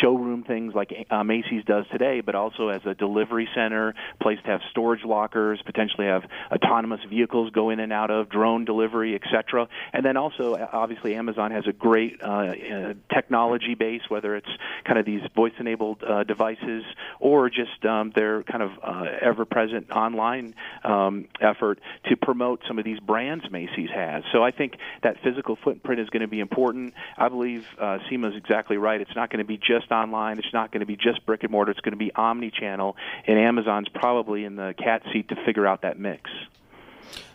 showroom 0.00 0.44
things 0.44 0.76
like 0.76 1.08
uh, 1.10 1.24
Macy's 1.24 1.64
does 1.64 1.86
today, 1.90 2.20
but 2.20 2.36
also 2.36 2.68
as 2.68 2.82
a 2.86 2.94
delivery 2.94 3.48
center, 3.52 3.94
place 4.20 4.38
to 4.44 4.50
have 4.50 4.60
storage 4.70 5.04
lockers, 5.04 5.60
potentially 5.66 6.06
have 6.06 6.19
have 6.20 6.30
autonomous 6.52 7.00
vehicles 7.08 7.50
go 7.50 7.70
in 7.70 7.80
and 7.80 7.92
out 7.92 8.10
of, 8.10 8.28
drone 8.28 8.64
delivery, 8.64 9.14
etc. 9.14 9.68
And 9.92 10.04
then 10.04 10.16
also, 10.16 10.56
obviously, 10.72 11.14
Amazon 11.14 11.50
has 11.50 11.66
a 11.66 11.72
great 11.72 12.20
uh, 12.22 12.26
uh, 12.26 12.94
technology 13.12 13.74
base, 13.74 14.02
whether 14.08 14.36
it's 14.36 14.48
kind 14.84 14.98
of 14.98 15.06
these 15.06 15.22
voice-enabled 15.34 16.02
uh, 16.02 16.24
devices 16.24 16.84
or 17.18 17.50
just 17.50 17.84
um, 17.84 18.12
their 18.14 18.42
kind 18.42 18.62
of 18.62 18.70
uh, 18.82 19.06
ever-present 19.20 19.90
online 19.90 20.54
um, 20.84 21.26
effort 21.40 21.80
to 22.08 22.16
promote 22.16 22.62
some 22.66 22.78
of 22.78 22.84
these 22.84 23.00
brands 23.00 23.44
Macy's 23.50 23.90
has. 23.94 24.22
So 24.32 24.42
I 24.42 24.50
think 24.50 24.76
that 25.02 25.22
physical 25.22 25.56
footprint 25.56 26.00
is 26.00 26.10
going 26.10 26.22
to 26.22 26.28
be 26.28 26.40
important. 26.40 26.94
I 27.16 27.28
believe 27.28 27.66
uh, 27.78 27.98
Seema 28.10 28.30
is 28.30 28.36
exactly 28.36 28.76
right. 28.76 29.00
It's 29.00 29.14
not 29.14 29.30
going 29.30 29.38
to 29.38 29.44
be 29.44 29.58
just 29.58 29.90
online. 29.90 30.38
It's 30.38 30.52
not 30.52 30.72
going 30.72 30.80
to 30.80 30.86
be 30.86 30.96
just 30.96 31.24
brick 31.26 31.42
and 31.42 31.50
mortar. 31.50 31.70
It's 31.70 31.80
going 31.80 31.92
to 31.92 31.98
be 31.98 32.12
omni-channel, 32.14 32.96
and 33.26 33.38
Amazon's 33.38 33.88
probably 33.88 34.44
in 34.44 34.56
the 34.56 34.74
cat 34.76 35.02
seat 35.12 35.28
to 35.28 35.36
figure 35.44 35.66
out 35.66 35.82
that 35.82 35.98
mix 35.98 36.09
mix. 36.10 36.30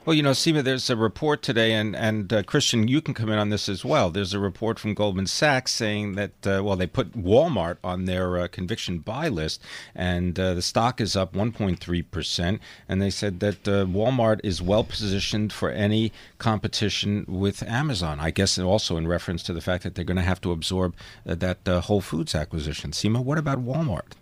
Well, 0.05 0.15
you 0.15 0.21
know, 0.21 0.31
Seema, 0.31 0.63
there's 0.63 0.87
a 0.91 0.95
report 0.95 1.41
today, 1.41 1.73
and 1.73 1.95
and 1.95 2.31
uh, 2.31 2.43
Christian, 2.43 2.87
you 2.87 3.01
can 3.01 3.15
come 3.15 3.31
in 3.31 3.39
on 3.39 3.49
this 3.49 3.67
as 3.67 3.83
well. 3.83 4.11
There's 4.11 4.35
a 4.35 4.39
report 4.39 4.77
from 4.77 4.93
Goldman 4.93 5.25
Sachs 5.25 5.71
saying 5.71 6.13
that 6.13 6.45
uh, 6.45 6.61
well, 6.63 6.75
they 6.75 6.85
put 6.85 7.13
Walmart 7.13 7.77
on 7.83 8.05
their 8.05 8.37
uh, 8.37 8.47
conviction 8.47 8.99
buy 8.99 9.29
list, 9.29 9.63
and 9.95 10.39
uh, 10.39 10.53
the 10.53 10.61
stock 10.61 11.01
is 11.01 11.15
up 11.15 11.33
1.3 11.33 12.11
percent. 12.11 12.61
And 12.87 13.01
they 13.01 13.09
said 13.09 13.39
that 13.39 13.67
uh, 13.67 13.85
Walmart 13.85 14.41
is 14.43 14.61
well 14.61 14.83
positioned 14.83 15.51
for 15.51 15.71
any 15.71 16.11
competition 16.37 17.25
with 17.27 17.63
Amazon. 17.63 18.19
I 18.19 18.29
guess 18.29 18.59
also 18.59 18.97
in 18.97 19.07
reference 19.07 19.41
to 19.43 19.53
the 19.53 19.61
fact 19.61 19.83
that 19.83 19.95
they're 19.95 20.05
going 20.05 20.17
to 20.17 20.31
have 20.31 20.41
to 20.41 20.51
absorb 20.51 20.93
uh, 21.27 21.33
that 21.33 21.67
Whole 21.85 22.01
Foods 22.01 22.35
acquisition. 22.35 22.91
Seema, 22.91 23.23
what 23.23 23.39
about 23.39 23.65
Walmart? 23.65 24.13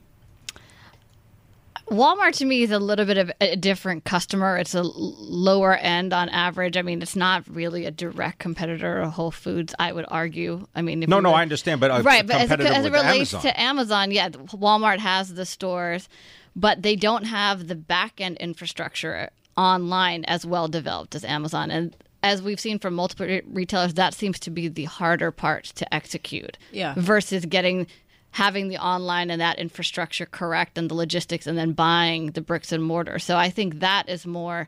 Walmart 1.89 2.33
to 2.37 2.45
me 2.45 2.63
is 2.63 2.71
a 2.71 2.79
little 2.79 3.05
bit 3.05 3.17
of 3.17 3.31
a 3.41 3.55
different 3.55 4.05
customer. 4.05 4.57
It's 4.57 4.73
a 4.73 4.83
lower 4.83 5.75
end 5.75 6.13
on 6.13 6.29
average. 6.29 6.77
I 6.77 6.81
mean, 6.81 7.01
it's 7.01 7.15
not 7.15 7.47
really 7.47 7.85
a 7.85 7.91
direct 7.91 8.39
competitor 8.39 9.01
of 9.01 9.13
Whole 9.13 9.31
Foods. 9.31 9.75
I 9.77 9.91
would 9.91 10.05
argue. 10.07 10.65
I 10.75 10.81
mean, 10.81 11.01
no, 11.01 11.19
no, 11.19 11.33
I 11.33 11.41
understand, 11.41 11.81
but 11.81 12.03
right, 12.03 12.25
but 12.25 12.37
as, 12.37 12.51
it, 12.51 12.59
as 12.61 12.85
it 12.85 12.91
relates 12.91 13.33
Amazon. 13.33 13.41
to 13.41 13.61
Amazon, 13.61 14.11
yeah, 14.11 14.29
Walmart 14.29 14.99
has 14.99 15.33
the 15.33 15.45
stores, 15.45 16.07
but 16.55 16.81
they 16.81 16.95
don't 16.95 17.25
have 17.25 17.67
the 17.67 17.75
back 17.75 18.21
end 18.21 18.37
infrastructure 18.37 19.29
online 19.57 20.25
as 20.25 20.45
well 20.45 20.67
developed 20.67 21.15
as 21.15 21.23
Amazon, 21.25 21.69
and 21.69 21.95
as 22.23 22.41
we've 22.41 22.59
seen 22.59 22.79
from 22.79 22.93
multiple 22.93 23.27
retailers, 23.51 23.95
that 23.95 24.13
seems 24.13 24.39
to 24.39 24.49
be 24.49 24.69
the 24.69 24.85
harder 24.85 25.29
part 25.29 25.65
to 25.65 25.93
execute. 25.93 26.57
Yeah. 26.71 26.93
Versus 26.97 27.45
getting 27.45 27.85
having 28.33 28.67
the 28.67 28.77
online 28.77 29.29
and 29.29 29.39
that 29.39 29.59
infrastructure 29.59 30.25
correct 30.25 30.77
and 30.77 30.89
the 30.89 30.95
logistics 30.95 31.47
and 31.47 31.57
then 31.57 31.71
buying 31.71 32.31
the 32.31 32.41
bricks 32.41 32.71
and 32.71 32.83
mortar. 32.83 33.19
So 33.19 33.37
I 33.37 33.49
think 33.49 33.79
that 33.79 34.09
is 34.09 34.25
more 34.25 34.67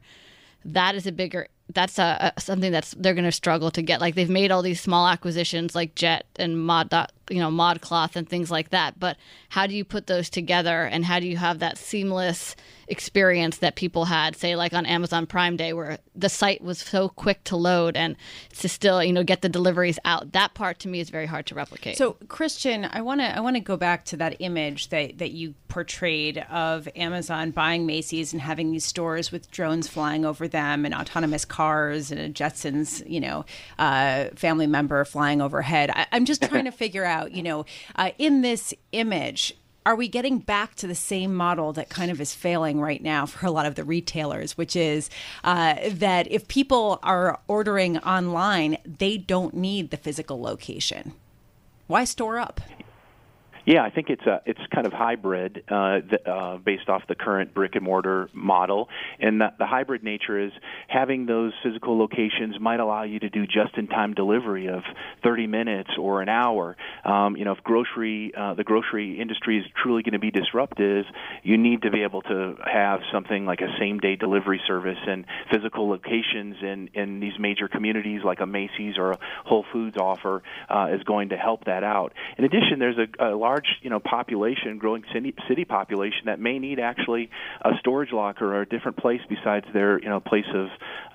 that 0.63 0.95
is 0.95 1.05
a 1.05 1.11
bigger 1.11 1.47
that's 1.73 1.97
a, 1.97 2.31
a 2.35 2.41
something 2.41 2.71
that's 2.71 2.91
they're 2.97 3.15
going 3.15 3.25
to 3.25 3.31
struggle 3.31 3.71
to 3.71 3.81
get 3.81 3.99
like 4.01 4.13
they've 4.15 4.29
made 4.29 4.51
all 4.51 4.61
these 4.61 4.79
small 4.79 5.07
acquisitions 5.07 5.73
like 5.75 5.95
Jet 5.95 6.25
and 6.35 6.63
Mod 6.63 6.89
you 7.29 7.39
know 7.39 7.49
ModCloth 7.49 8.15
and 8.15 8.27
things 8.27 8.51
like 8.51 8.69
that. 8.69 8.99
But 8.99 9.17
how 9.49 9.67
do 9.67 9.75
you 9.75 9.83
put 9.83 10.07
those 10.07 10.29
together 10.29 10.83
and 10.83 11.05
how 11.05 11.19
do 11.19 11.27
you 11.27 11.37
have 11.37 11.59
that 11.59 11.77
seamless 11.77 12.55
experience 12.87 13.57
that 13.57 13.75
people 13.75 14.05
had 14.05 14.35
say 14.35 14.55
like 14.55 14.71
on 14.73 14.85
Amazon 14.85 15.25
Prime 15.25 15.57
Day 15.57 15.73
where 15.73 15.97
the 16.15 16.29
site 16.29 16.61
was 16.61 16.77
so 16.77 17.09
quick 17.09 17.43
to 17.45 17.55
load 17.55 17.97
and 17.97 18.15
to 18.59 18.69
still 18.69 19.03
you 19.03 19.11
know 19.11 19.23
get 19.23 19.41
the 19.41 19.49
deliveries 19.49 19.99
out? 20.05 20.33
That 20.33 20.53
part 20.53 20.79
to 20.79 20.87
me 20.87 20.99
is 20.99 21.09
very 21.09 21.25
hard 21.25 21.45
to 21.47 21.55
replicate. 21.55 21.97
So 21.97 22.17
Christian 22.27 22.85
I 22.91 23.01
want 23.01 23.21
to 23.21 23.35
I 23.35 23.39
want 23.39 23.55
to 23.55 23.61
go 23.61 23.77
back 23.77 24.05
to 24.05 24.17
that 24.17 24.37
image 24.39 24.89
that 24.89 25.17
that 25.17 25.31
you 25.31 25.55
portrayed 25.67 26.37
of 26.49 26.87
Amazon 26.95 27.51
buying 27.51 27.85
Macy's 27.85 28.33
and 28.33 28.41
having 28.41 28.71
these 28.71 28.85
stores 28.85 29.31
with 29.31 29.49
drones 29.51 29.87
flying 29.87 30.25
over 30.25 30.47
them 30.47 30.85
and 30.85 30.93
autonomous 30.93 31.45
cars 31.45 32.11
and 32.11 32.19
a 32.19 32.29
Jetsons 32.29 33.07
you 33.09 33.19
know 33.19 33.45
uh, 33.79 34.25
family 34.35 34.67
member 34.67 35.03
flying 35.05 35.41
overhead. 35.41 35.89
I, 35.89 36.07
am 36.11 36.25
just 36.25 36.43
trying 36.43 36.65
to 36.65 36.71
figure 36.71 37.05
out 37.05 37.14
you 37.31 37.43
know 37.43 37.65
uh, 37.95 38.11
in 38.17 38.41
this 38.41 38.73
image 38.91 39.53
are 39.85 39.95
we 39.95 40.07
getting 40.07 40.39
back 40.39 40.73
to 40.75 40.87
the 40.87 40.95
same 40.95 41.35
model 41.35 41.71
that 41.73 41.89
kind 41.89 42.09
of 42.09 42.19
is 42.19 42.33
failing 42.33 42.81
right 42.81 43.03
now 43.03 43.25
for 43.25 43.45
a 43.45 43.51
lot 43.51 43.67
of 43.67 43.75
the 43.75 43.83
retailers, 43.83 44.57
which 44.57 44.75
is 44.75 45.09
uh, 45.43 45.75
that 45.89 46.29
if 46.31 46.47
people 46.47 46.99
are 47.03 47.39
ordering 47.47 47.99
online, 47.99 48.77
they 48.83 49.15
don't 49.17 49.53
need 49.53 49.91
the 49.91 49.97
physical 49.97 50.41
location? 50.41 51.13
Why 51.85 52.03
store 52.03 52.39
up? 52.39 52.61
Yeah, 53.65 53.83
I 53.83 53.89
think 53.89 54.09
it's 54.09 54.25
a 54.27 54.41
it's 54.45 54.59
kind 54.73 54.85
of 54.85 54.93
hybrid 54.93 55.63
uh, 55.67 55.99
the, 56.09 56.19
uh, 56.29 56.57
based 56.57 56.87
off 56.87 57.01
the 57.07 57.15
current 57.15 57.53
brick 57.55 57.73
and 57.73 57.83
mortar 57.83 58.29
model, 58.31 58.89
and 59.19 59.41
the, 59.41 59.53
the 59.57 59.65
hybrid 59.65 60.03
nature 60.03 60.39
is 60.39 60.51
having 60.87 61.25
those 61.25 61.51
physical 61.63 61.97
locations 61.97 62.59
might 62.59 62.79
allow 62.79 63.03
you 63.03 63.19
to 63.19 63.29
do 63.29 63.47
just-in-time 63.47 64.13
delivery 64.13 64.67
of 64.67 64.83
30 65.23 65.47
minutes 65.47 65.89
or 65.99 66.21
an 66.21 66.29
hour. 66.29 66.77
Um, 67.03 67.35
you 67.37 67.43
know, 67.43 67.53
if 67.53 67.63
grocery 67.63 68.33
uh, 68.37 68.53
the 68.53 68.63
grocery 68.63 69.19
industry 69.19 69.57
is 69.57 69.65
truly 69.81 70.03
going 70.03 70.13
to 70.13 70.19
be 70.19 70.29
disruptive, 70.29 71.05
you 71.41 71.57
need 71.57 71.81
to 71.81 71.89
be 71.89 72.03
able 72.03 72.21
to 72.21 72.55
have 72.71 72.99
something 73.11 73.45
like 73.47 73.61
a 73.61 73.75
same-day 73.79 74.15
delivery 74.15 74.61
service 74.67 74.99
and 75.07 75.25
physical 75.51 75.89
locations 75.89 76.57
in 76.61 76.91
in 76.93 77.19
these 77.19 77.39
major 77.39 77.67
communities 77.67 78.21
like 78.23 78.41
a 78.41 78.45
Macy's 78.45 78.99
or 78.99 79.11
a 79.11 79.19
Whole 79.43 79.65
Foods 79.73 79.97
offer 79.97 80.43
uh, 80.69 80.89
is 80.93 81.01
going 81.01 81.29
to 81.29 81.35
help 81.35 81.65
that 81.65 81.83
out. 81.83 82.13
In 82.37 82.43
addition, 82.43 82.77
there's 82.77 82.97
a, 82.99 83.31
a 83.31 83.35
large 83.35 83.54
large, 83.55 83.67
you 83.81 83.89
know, 83.89 83.99
population, 83.99 84.77
growing 84.77 85.03
city, 85.13 85.33
city 85.47 85.63
population 85.63 86.23
that 86.25 86.39
may 86.39 86.59
need 86.59 86.79
actually 86.79 87.29
a 87.61 87.71
storage 87.79 88.11
locker 88.11 88.53
or 88.53 88.61
a 88.61 88.65
different 88.65 88.97
place 88.97 89.21
besides 89.29 89.65
their, 89.73 89.97
you 90.01 90.09
know, 90.09 90.19
place 90.19 90.45
of 90.53 90.67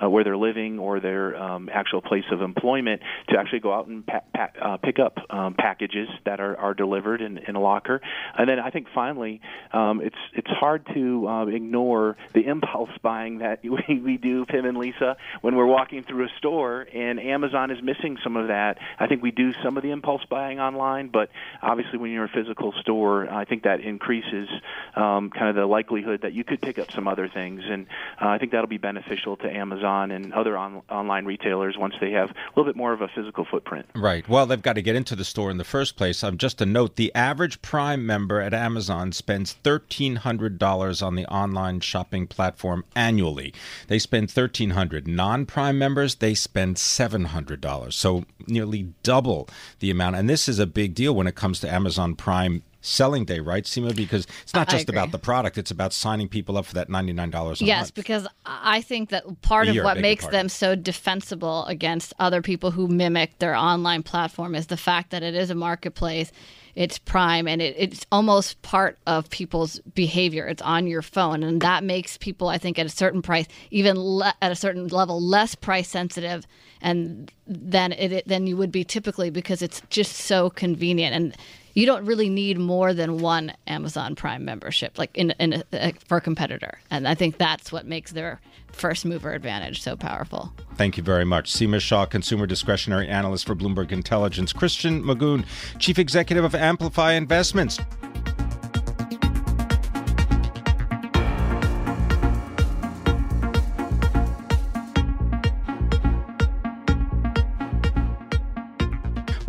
uh, 0.03 0.09
where 0.09 0.25
they're 0.25 0.37
living 0.37 0.79
or 0.79 1.01
their 1.01 1.37
um, 1.37 1.69
actual 1.71 2.01
place 2.01 2.25
of 2.33 2.41
employment 2.41 3.03
to 3.29 3.39
actually 3.39 3.61
go 3.61 3.75
out 3.75 3.87
and 3.89 4.07
pa- 4.07 4.23
pa- 4.35 4.49
uh, 4.63 4.77
pick 4.79 4.99
up 4.99 5.19
um, 5.29 5.55
packages 5.55 6.09
that 6.25 6.41
are, 6.41 6.57
are 6.57 6.73
delivered 6.73 7.21
in, 7.21 7.37
in 7.37 7.57
a 7.57 7.61
locker. 7.61 8.01
And 8.39 8.49
then 8.49 8.59
I 8.59 8.71
think 8.71 8.87
finally, 8.95 9.43
um, 9.73 10.01
it's 10.01 10.17
it's 10.33 10.49
hard 10.49 10.87
to 10.95 11.29
uh, 11.29 11.47
ignore 11.47 12.17
the 12.33 12.47
impulse 12.47 12.91
buying 13.03 13.39
that 13.39 13.63
we, 13.65 14.01
we 14.01 14.17
do, 14.17 14.47
Pimm 14.47 14.65
and 14.65 14.79
Lisa, 14.79 15.17
when 15.43 15.57
we're 15.57 15.67
walking 15.67 16.05
through 16.05 16.25
a 16.25 16.29
store, 16.39 16.87
and 16.95 17.21
Amazon 17.21 17.71
is 17.71 17.83
missing 17.83 18.17
some 18.25 18.37
of 18.37 18.49
that. 18.49 18.79
I 18.99 19.07
think 19.07 19.23
we 19.23 19.31
do 19.31 19.53
some 19.63 19.77
of 19.77 19.83
the 19.83 19.91
impulse 19.91 20.23
buying 20.31 20.59
online, 20.59 21.09
but 21.09 21.29
obviously 21.63 21.99
when 21.99 22.11
you're 22.11 22.30
physical 22.33 22.73
store, 22.81 23.29
I 23.31 23.45
think 23.45 23.65
that 23.65 23.81
increases 23.81 24.49
um, 24.95 25.31
kind 25.31 25.49
of 25.49 25.57
the 25.57 25.67
likelihood 25.67 26.23
that 26.23 26.33
you 26.33 26.45
could 26.45 26.61
pick 26.61 26.79
up 26.79 26.91
some 26.91 27.07
other 27.07 27.29
things, 27.29 27.63
and 27.65 27.87
uh, 28.21 28.29
I 28.29 28.39
think 28.39 28.53
that'll 28.53 28.67
be 28.67 28.79
beneficial 28.79 29.37
to 29.39 29.51
Amazon 29.51 30.11
and 30.11 30.33
other 30.33 30.57
on- 30.57 30.83
online 30.91 31.25
retailers 31.25 31.77
once 31.77 31.95
they 32.01 32.13
have 32.13 32.31
a 32.31 32.35
little 32.57 32.71
bit 32.71 32.77
more 32.77 32.93
of 32.93 33.01
a 33.01 33.09
physical 33.09 33.45
footprint. 33.45 33.87
Right. 33.95 34.29
Well, 34.29 34.47
they've 34.47 34.61
got 34.61 34.75
to 34.75 34.83
get 34.83 34.97
into 34.97 35.17
the 35.17 35.25
store 35.25 35.51
in 35.51 35.59
the 35.59 35.65
first 35.65 35.97
place. 35.97 36.23
Um, 36.25 36.39
just 36.39 36.61
a 36.61 36.67
note: 36.67 36.97
the 36.97 37.15
average 37.15 37.61
Prime 37.63 38.07
member 38.07 38.41
at 38.41 38.55
Amazon 38.55 39.13
spends 39.13 39.53
thirteen 39.53 40.17
hundred 40.17 40.59
dollars 40.59 41.03
on 41.03 41.15
the 41.17 41.27
online 41.27 41.81
shopping 41.81 42.27
platform 42.27 42.85
annually. 42.95 43.53
They 43.89 43.99
spend 43.99 44.31
thirteen 44.31 44.71
hundred. 44.71 45.07
Non-Prime 45.07 45.79
members 45.79 46.17
they 46.17 46.35
spend 46.35 46.79
seven 46.79 47.27
hundred 47.27 47.61
dollars. 47.61 47.97
So 47.97 48.25
nearly 48.47 48.93
double 49.03 49.49
the 49.81 49.91
amount. 49.91 50.17
And 50.17 50.29
this 50.29 50.49
is 50.49 50.59
a 50.59 50.67
big 50.67 50.95
deal 50.95 51.15
when 51.15 51.27
it 51.27 51.35
comes 51.35 51.61
to 51.61 51.73
Amazon 51.73 52.15
Prime 52.21 52.63
selling 52.83 53.25
day, 53.25 53.41
right, 53.41 53.65
Seema? 53.65 53.97
Because 53.97 54.27
it's 54.43 54.53
not 54.53 54.69
just 54.69 54.91
about 54.91 55.11
the 55.11 55.19
product; 55.19 55.57
it's 55.57 55.71
about 55.71 55.95
signing 55.95 56.29
people 56.29 56.59
up 56.59 56.67
for 56.67 56.75
that 56.75 56.91
ninety 56.91 57.15
nine 57.15 57.31
dollars. 57.31 57.63
Yes, 57.63 57.87
month. 57.87 57.95
because 57.95 58.27
I 58.45 58.83
think 58.83 59.09
that 59.09 59.41
part 59.41 59.69
of 59.69 59.77
what 59.77 59.99
makes 59.99 60.27
them 60.27 60.51
so 60.51 60.75
defensible 60.75 61.65
against 61.65 62.13
other 62.19 62.43
people 62.43 62.71
who 62.71 62.89
mimic 62.89 63.39
their 63.39 63.55
online 63.55 64.03
platform 64.03 64.55
is 64.55 64.67
the 64.67 64.77
fact 64.77 65.11
that 65.13 65.23
it 65.23 65.35
is 65.35 65.49
a 65.49 65.55
marketplace. 65.55 66.31
It's 66.75 66.99
prime 66.99 67.49
and 67.49 67.61
it, 67.61 67.75
it's 67.77 68.07
almost 68.13 68.61
part 68.63 68.99
of 69.07 69.29
people's 69.31 69.81
behavior. 69.95 70.47
It's 70.47 70.63
on 70.63 70.87
your 70.87 71.03
phone, 71.03 71.43
and 71.43 71.63
that 71.63 71.85
makes 71.85 72.19
people, 72.19 72.49
I 72.49 72.59
think, 72.59 72.79
at 72.79 72.85
a 72.85 72.91
certain 72.91 73.23
price, 73.23 73.47
even 73.71 73.99
le- 73.99 74.35
at 74.43 74.53
a 74.53 74.57
certain 74.57 74.89
level, 74.89 75.23
less 75.23 75.55
price 75.55 75.89
sensitive, 75.89 76.47
and 76.83 77.33
than 77.47 77.93
it 77.93 78.29
than 78.29 78.47
you 78.47 78.59
would 78.59 78.71
be 78.71 78.85
typically 78.85 79.31
because 79.31 79.63
it's 79.63 79.81
just 79.89 80.17
so 80.17 80.51
convenient. 80.51 81.15
And 81.15 81.37
you 81.75 81.87
don't 81.87 82.05
really 82.05 82.29
need 82.29 82.59
more 82.59 82.93
than 82.95 83.19
one 83.19 83.53
Amazon 83.67 84.15
Prime 84.15 84.45
membership, 84.45 84.99
like 84.99 85.11
in, 85.15 85.31
in 85.39 85.63
a, 85.73 85.93
for 86.07 86.19
a 86.19 86.21
competitor. 86.21 86.81
And 86.91 87.07
I 87.07 87.15
think 87.15 87.39
that's 87.39 87.73
what 87.73 87.87
makes 87.87 88.13
their 88.13 88.41
first 88.73 89.05
mover 89.05 89.33
advantage 89.33 89.83
so 89.83 89.97
powerful. 89.97 90.53
Thank 90.77 90.97
you 90.97 91.03
very 91.03 91.25
much. 91.25 91.53
Seema 91.53 91.81
Shah, 91.81 92.07
consumer 92.07 92.47
discretionary 92.47 93.09
analyst 93.09 93.47
for 93.47 93.55
Bloomberg 93.55 93.93
Intelligence. 93.93 94.53
Christian 94.53 95.03
Magoon, 95.03 95.45
chief 95.79 95.99
executive 95.99 96.45
of 96.45 96.55
Amplify 96.55 97.13
Investments. 97.13 97.79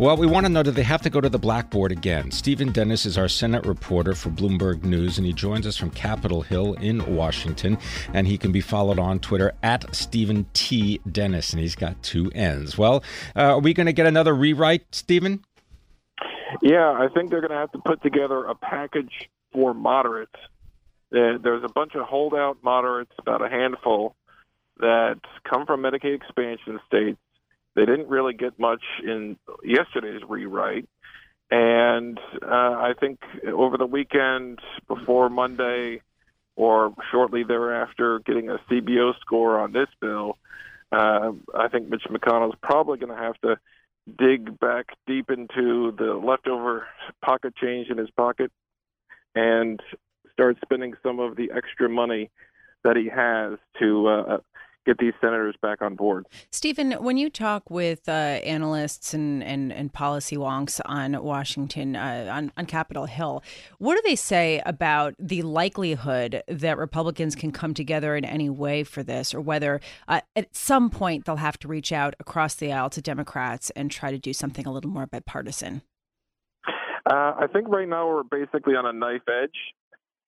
Well, 0.02 0.16
we 0.16 0.26
want 0.26 0.46
to 0.46 0.50
know 0.50 0.64
do 0.64 0.72
they 0.72 0.82
have 0.82 1.02
to 1.02 1.10
go 1.10 1.20
to 1.20 1.28
the 1.28 1.38
blackboard 1.38 1.92
again? 1.92 2.32
Steven 2.32 2.72
Dennis 2.72 3.06
is 3.06 3.16
our 3.16 3.28
Senate 3.28 3.64
reporter 3.64 4.16
for 4.16 4.30
Bloomberg 4.30 4.82
News, 4.82 5.16
and 5.16 5.24
he 5.24 5.32
joins 5.32 5.64
us 5.64 5.76
from 5.76 5.90
Capitol 5.90 6.42
Hill 6.42 6.74
in 6.74 7.14
Washington. 7.14 7.78
And 8.12 8.26
he 8.26 8.36
can 8.36 8.50
be 8.50 8.60
followed 8.60 8.98
on 8.98 9.20
Twitter 9.20 9.52
at 9.62 9.94
Steven 9.94 10.46
T. 10.54 11.00
Dennis, 11.08 11.52
and 11.52 11.62
he's 11.62 11.76
got 11.76 12.02
two 12.02 12.32
N's. 12.34 12.76
Well, 12.76 13.04
uh, 13.36 13.42
are 13.42 13.60
we 13.60 13.74
going 13.74 13.86
to 13.86 13.92
get 13.92 14.06
another 14.06 14.34
rewrite, 14.34 14.92
Steven? 14.92 15.44
Yeah, 16.60 16.90
I 16.90 17.06
think 17.14 17.30
they're 17.30 17.40
going 17.40 17.52
to 17.52 17.56
have 17.56 17.70
to 17.70 17.78
put 17.78 18.02
together 18.02 18.44
a 18.46 18.56
package 18.56 19.30
for 19.52 19.72
moderates. 19.72 20.34
There's 21.12 21.62
a 21.62 21.72
bunch 21.72 21.94
of 21.94 22.08
holdout 22.08 22.58
moderates, 22.64 23.12
about 23.20 23.40
a 23.40 23.48
handful, 23.48 24.16
that 24.78 25.20
come 25.48 25.64
from 25.64 25.80
Medicaid 25.80 26.16
expansion 26.16 26.80
states 26.88 27.20
they 27.74 27.86
didn't 27.86 28.08
really 28.08 28.34
get 28.34 28.58
much 28.58 28.82
in 29.02 29.36
yesterday's 29.64 30.22
rewrite. 30.28 30.88
And 31.50 32.18
uh, 32.42 32.46
I 32.46 32.92
think 32.98 33.20
over 33.46 33.76
the 33.76 33.86
weekend, 33.86 34.60
before 34.88 35.28
Monday, 35.28 36.00
or 36.56 36.94
shortly 37.10 37.44
thereafter, 37.44 38.20
getting 38.20 38.48
a 38.48 38.58
CBO 38.70 39.12
score 39.20 39.58
on 39.60 39.72
this 39.72 39.88
bill, 40.00 40.38
uh, 40.90 41.32
I 41.54 41.68
think 41.68 41.88
Mitch 41.88 42.04
McConnell's 42.10 42.56
probably 42.62 42.98
going 42.98 43.14
to 43.14 43.22
have 43.22 43.38
to 43.42 43.58
dig 44.18 44.58
back 44.58 44.86
deep 45.06 45.30
into 45.30 45.92
the 45.96 46.20
leftover 46.22 46.86
pocket 47.24 47.54
change 47.56 47.88
in 47.88 47.98
his 47.98 48.10
pocket 48.10 48.50
and 49.34 49.80
start 50.32 50.56
spending 50.64 50.94
some 51.02 51.20
of 51.20 51.36
the 51.36 51.50
extra 51.54 51.88
money 51.88 52.30
that 52.84 52.96
he 52.96 53.08
has 53.08 53.58
to 53.78 54.08
uh, 54.08 54.38
get 54.84 54.98
these 54.98 55.12
senators 55.20 55.54
back 55.62 55.80
on 55.82 55.94
board. 55.94 56.26
Steven, 56.50 56.92
when 56.92 57.16
you 57.16 57.30
talk 57.30 57.70
with 57.70 58.08
uh, 58.08 58.12
analysts 58.12 59.14
and, 59.14 59.42
and, 59.42 59.72
and 59.72 59.92
policy 59.92 60.36
wonks 60.36 60.80
on 60.84 61.22
Washington, 61.22 61.96
uh, 61.96 62.28
on, 62.32 62.52
on 62.56 62.66
Capitol 62.66 63.06
Hill, 63.06 63.42
what 63.78 63.94
do 63.94 64.02
they 64.04 64.16
say 64.16 64.60
about 64.66 65.14
the 65.18 65.42
likelihood 65.42 66.42
that 66.48 66.78
Republicans 66.78 67.34
can 67.34 67.52
come 67.52 67.74
together 67.74 68.16
in 68.16 68.24
any 68.24 68.50
way 68.50 68.84
for 68.84 69.02
this, 69.02 69.34
or 69.34 69.40
whether 69.40 69.80
uh, 70.08 70.20
at 70.34 70.54
some 70.54 70.90
point 70.90 71.24
they'll 71.24 71.36
have 71.36 71.58
to 71.58 71.68
reach 71.68 71.92
out 71.92 72.14
across 72.18 72.54
the 72.54 72.72
aisle 72.72 72.90
to 72.90 73.00
Democrats 73.00 73.70
and 73.70 73.90
try 73.90 74.10
to 74.10 74.18
do 74.18 74.32
something 74.32 74.66
a 74.66 74.72
little 74.72 74.90
more 74.90 75.06
bipartisan? 75.06 75.82
Uh, 77.04 77.34
I 77.38 77.46
think 77.52 77.68
right 77.68 77.88
now 77.88 78.08
we're 78.08 78.22
basically 78.22 78.74
on 78.74 78.86
a 78.86 78.92
knife 78.92 79.22
edge 79.28 79.74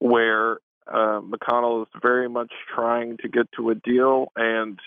where 0.00 0.58
uh, 0.86 1.20
McConnell 1.20 1.82
is 1.82 1.88
very 2.02 2.28
much 2.28 2.52
trying 2.74 3.16
to 3.18 3.28
get 3.28 3.46
to 3.56 3.70
a 3.70 3.74
deal, 3.74 4.28
and 4.36 4.78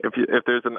if 0.00 0.16
you, 0.16 0.24
if 0.28 0.44
there's 0.46 0.62
an 0.64 0.78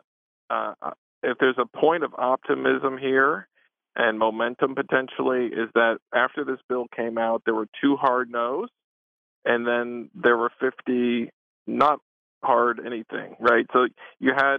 uh, 0.49 0.73
uh, 0.82 0.91
if 1.23 1.38
there's 1.39 1.58
a 1.58 1.65
point 1.65 2.04
of 2.04 2.13
optimism 2.17 2.97
here 2.97 3.47
and 3.95 4.19
momentum 4.19 4.75
potentially 4.75 5.47
is 5.47 5.69
that 5.73 5.97
after 6.13 6.43
this 6.43 6.60
bill 6.67 6.86
came 6.95 7.17
out, 7.17 7.41
there 7.45 7.56
were 7.56 7.67
two 7.82 7.95
hard 7.95 8.30
no's, 8.30 8.69
and 9.43 9.65
then 9.65 10.10
there 10.13 10.38
were 10.38 10.51
50 10.60 11.30
not 11.65 11.99
hard 12.43 12.80
anything, 12.86 13.36
right? 13.39 13.65
So 13.73 13.88
you 14.19 14.34
had 14.36 14.58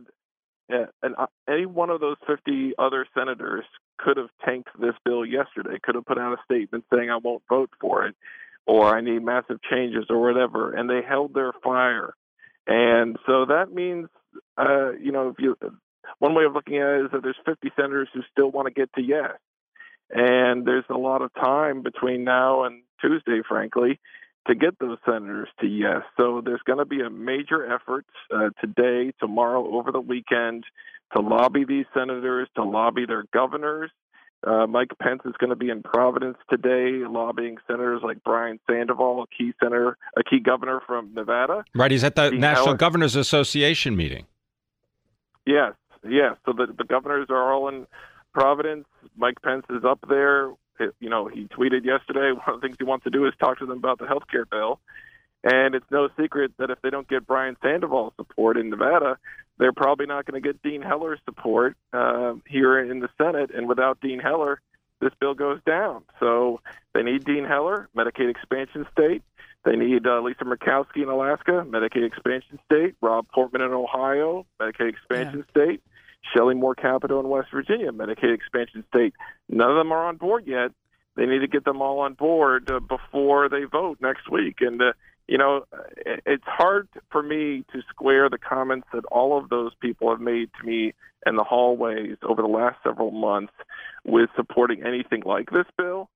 uh, 0.73 0.87
an, 1.03 1.15
any 1.49 1.67
one 1.67 1.91
of 1.91 2.01
those 2.01 2.17
50 2.27 2.73
other 2.79 3.07
senators 3.17 3.65
could 3.99 4.17
have 4.17 4.31
tanked 4.45 4.71
this 4.81 4.95
bill 5.05 5.25
yesterday, 5.25 5.79
could 5.83 5.95
have 5.95 6.05
put 6.05 6.19
out 6.19 6.33
a 6.33 6.43
statement 6.45 6.85
saying, 6.93 7.11
I 7.11 7.17
won't 7.17 7.43
vote 7.49 7.71
for 7.81 8.07
it, 8.07 8.17
or 8.67 8.97
I 8.97 9.01
need 9.01 9.23
massive 9.23 9.59
changes, 9.71 10.07
or 10.11 10.21
whatever. 10.21 10.73
And 10.73 10.91
they 10.91 11.01
held 11.07 11.35
their 11.35 11.53
fire. 11.63 12.15
And 12.67 13.17
so 13.27 13.47
that 13.47 13.73
means, 13.73 14.09
uh, 14.59 14.93
you 14.93 15.13
know, 15.13 15.29
if 15.29 15.37
you, 15.39 15.57
one 16.19 16.35
way 16.35 16.45
of 16.45 16.53
looking 16.53 16.79
at 16.79 16.89
it 16.89 17.05
is 17.07 17.11
that 17.13 17.23
there's 17.23 17.37
50 17.45 17.71
senators 17.77 18.09
who 18.13 18.23
still 18.31 18.51
want 18.51 18.67
to 18.67 18.75
get 18.75 18.93
to 18.95 19.03
yes. 19.03 19.33
And 20.11 20.67
there's 20.67 20.85
a 20.91 20.99
lot 20.99 21.23
of 21.23 21.33
time 21.35 21.83
between 21.83 22.25
now 22.25 22.65
and 22.65 22.83
Tuesday, 23.01 23.41
frankly, 23.49 23.99
to 24.47 24.55
get 24.55 24.79
those 24.79 24.99
senators 25.05 25.49
to 25.61 25.67
yes. 25.67 26.03
So 26.17 26.41
there's 26.45 26.63
going 26.65 26.79
to 26.79 26.85
be 26.85 27.01
a 27.01 27.11
major 27.11 27.73
effort 27.73 28.07
uh, 28.35 28.51
today, 28.61 29.13
tomorrow, 29.21 29.67
over 29.77 29.91
the 29.91 30.01
weekend 30.01 30.65
to 31.15 31.21
lobby 31.21 31.65
these 31.65 31.87
senators, 31.95 32.49
to 32.57 32.65
lobby 32.65 33.07
their 33.07 33.25
governors. 33.33 33.91
Uh, 34.47 34.67
Mike 34.67 34.93
Pence 35.03 35.23
is 35.25 35.35
going 35.39 35.51
to 35.51 35.57
be 35.57 35.71
in 35.71 35.83
Providence 35.83 36.37
today, 36.49 37.05
lobbying 37.05 37.57
senators 37.67 38.01
like 38.05 38.23
Brian 38.23 38.61
Sandoval, 38.71 39.25
a 39.25 39.27
key 39.27 39.53
senator, 39.61 39.99
a 40.17 40.23
key 40.23 40.39
governor 40.39 40.81
from 40.87 41.13
Nevada. 41.15 41.65
Right, 41.75 41.91
he's 41.91 42.05
at 42.05 42.15
the 42.15 42.31
Dean 42.31 42.41
National. 42.41 42.75
Governors 42.75 43.17
Association 43.17 43.97
meeting. 43.97 44.27
Yes, 45.45 45.73
yes. 46.09 46.37
So 46.47 46.53
the, 46.53 46.67
the 46.67 46.85
governors 46.85 47.27
are 47.29 47.53
all 47.53 47.69
in 47.69 47.87
Providence. 48.33 48.87
Mike 49.17 49.43
Pence 49.43 49.67
is 49.69 49.85
up 49.85 49.99
there 50.09 50.53
you 51.01 51.09
know, 51.09 51.29
he 51.29 51.45
tweeted 51.45 51.85
yesterday 51.85 52.33
one 52.33 52.55
of 52.55 52.61
the 52.61 52.67
things 52.67 52.77
he 52.79 52.85
wants 52.85 53.05
to 53.05 53.11
do 53.11 53.27
is 53.27 53.33
talk 53.39 53.59
to 53.59 53.67
them 53.67 53.79
about 53.79 53.99
the 53.99 54.07
health 54.07 54.25
care 54.31 54.45
bill. 54.45 54.81
And 55.45 55.75
it's 55.75 55.87
no 55.91 56.09
secret 56.21 56.53
that 56.59 56.71
if 56.71 56.81
they 56.83 56.91
don't 56.91 57.09
get 57.09 57.27
Brian 57.27 57.57
Sandoval's 57.63 58.15
support 58.17 58.57
in 58.57 58.71
Nevada, 58.71 59.19
they're 59.59 59.73
probably 59.73 60.07
not 60.07 60.27
going 60.27 60.41
to 60.41 60.47
get 60.47 60.63
Dean 60.63 60.83
Heller's 60.83 61.21
support 61.25 61.77
uh, 61.93 62.35
here 62.47 62.79
in 62.79 63.01
the 63.01 63.09
Senate. 63.17 63.51
And 63.55 63.69
without 63.69 64.01
Dean 64.01 64.19
Heller, 64.19 64.61
this 65.01 65.13
bill 65.21 65.35
goes 65.35 65.61
down. 65.67 66.03
So 66.21 66.61
they 66.95 67.03
need 67.03 67.25
Dean 67.25 67.45
Heller, 67.45 67.89
Medicaid 67.97 68.31
expansion 68.31 68.87
state. 68.93 69.23
They 69.65 69.77
need 69.77 70.07
uh, 70.07 70.21
Lisa 70.21 70.45
Murkowski 70.45 71.03
in 71.03 71.09
Alaska, 71.09 71.65
Medicaid 71.67 72.07
expansion 72.07 72.59
state. 72.65 72.95
Rob 73.01 73.27
Portman 73.35 73.63
in 73.63 73.73
Ohio, 73.73 74.47
Medicaid 74.61 74.91
expansion 74.91 75.45
yeah. 75.47 75.63
state. 75.63 75.83
Shelley 76.35 76.55
Moore 76.55 76.75
Capito 76.75 77.21
in 77.21 77.29
West 77.29 77.49
Virginia, 77.53 77.93
Medicaid 77.93 78.35
expansion 78.35 78.85
state. 78.93 79.15
None 79.49 79.71
of 79.71 79.77
them 79.77 79.93
are 79.93 80.07
on 80.07 80.17
board 80.17 80.47
yet. 80.47 80.73
They 81.17 81.25
need 81.25 81.39
to 81.39 81.47
get 81.47 81.65
them 81.65 81.81
all 81.81 82.01
on 82.01 82.15
board 82.15 82.71
uh, 82.71 82.81
before 82.81 83.49
they 83.49 83.65
vote 83.65 83.99
next 84.01 84.31
week. 84.31 84.57
And, 84.61 84.81
uh, 84.83 84.93
you 85.29 85.39
know, 85.39 85.65
it's 86.05 86.45
hard 86.47 86.89
for 87.11 87.23
me 87.23 87.65
to 87.73 87.83
square 87.91 88.31
the 88.31 88.39
comments 88.39 88.87
that 88.93 89.05
all 89.07 89.37
of 89.37 89.49
those 89.49 89.73
people 89.81 90.11
have 90.11 90.21
made 90.21 90.51
to 90.61 90.67
me 90.67 90.95
in 91.27 91.37
the 91.37 91.43
hallways 91.43 92.17
over 92.23 92.43
the 92.43 92.49
last 92.49 92.77
several 92.85 93.11
months 93.11 93.53
with 94.05 94.31
supporting 94.37 94.85
anything 94.85 95.23
like 95.25 95.51
this 95.51 95.67
bill. 95.77 96.09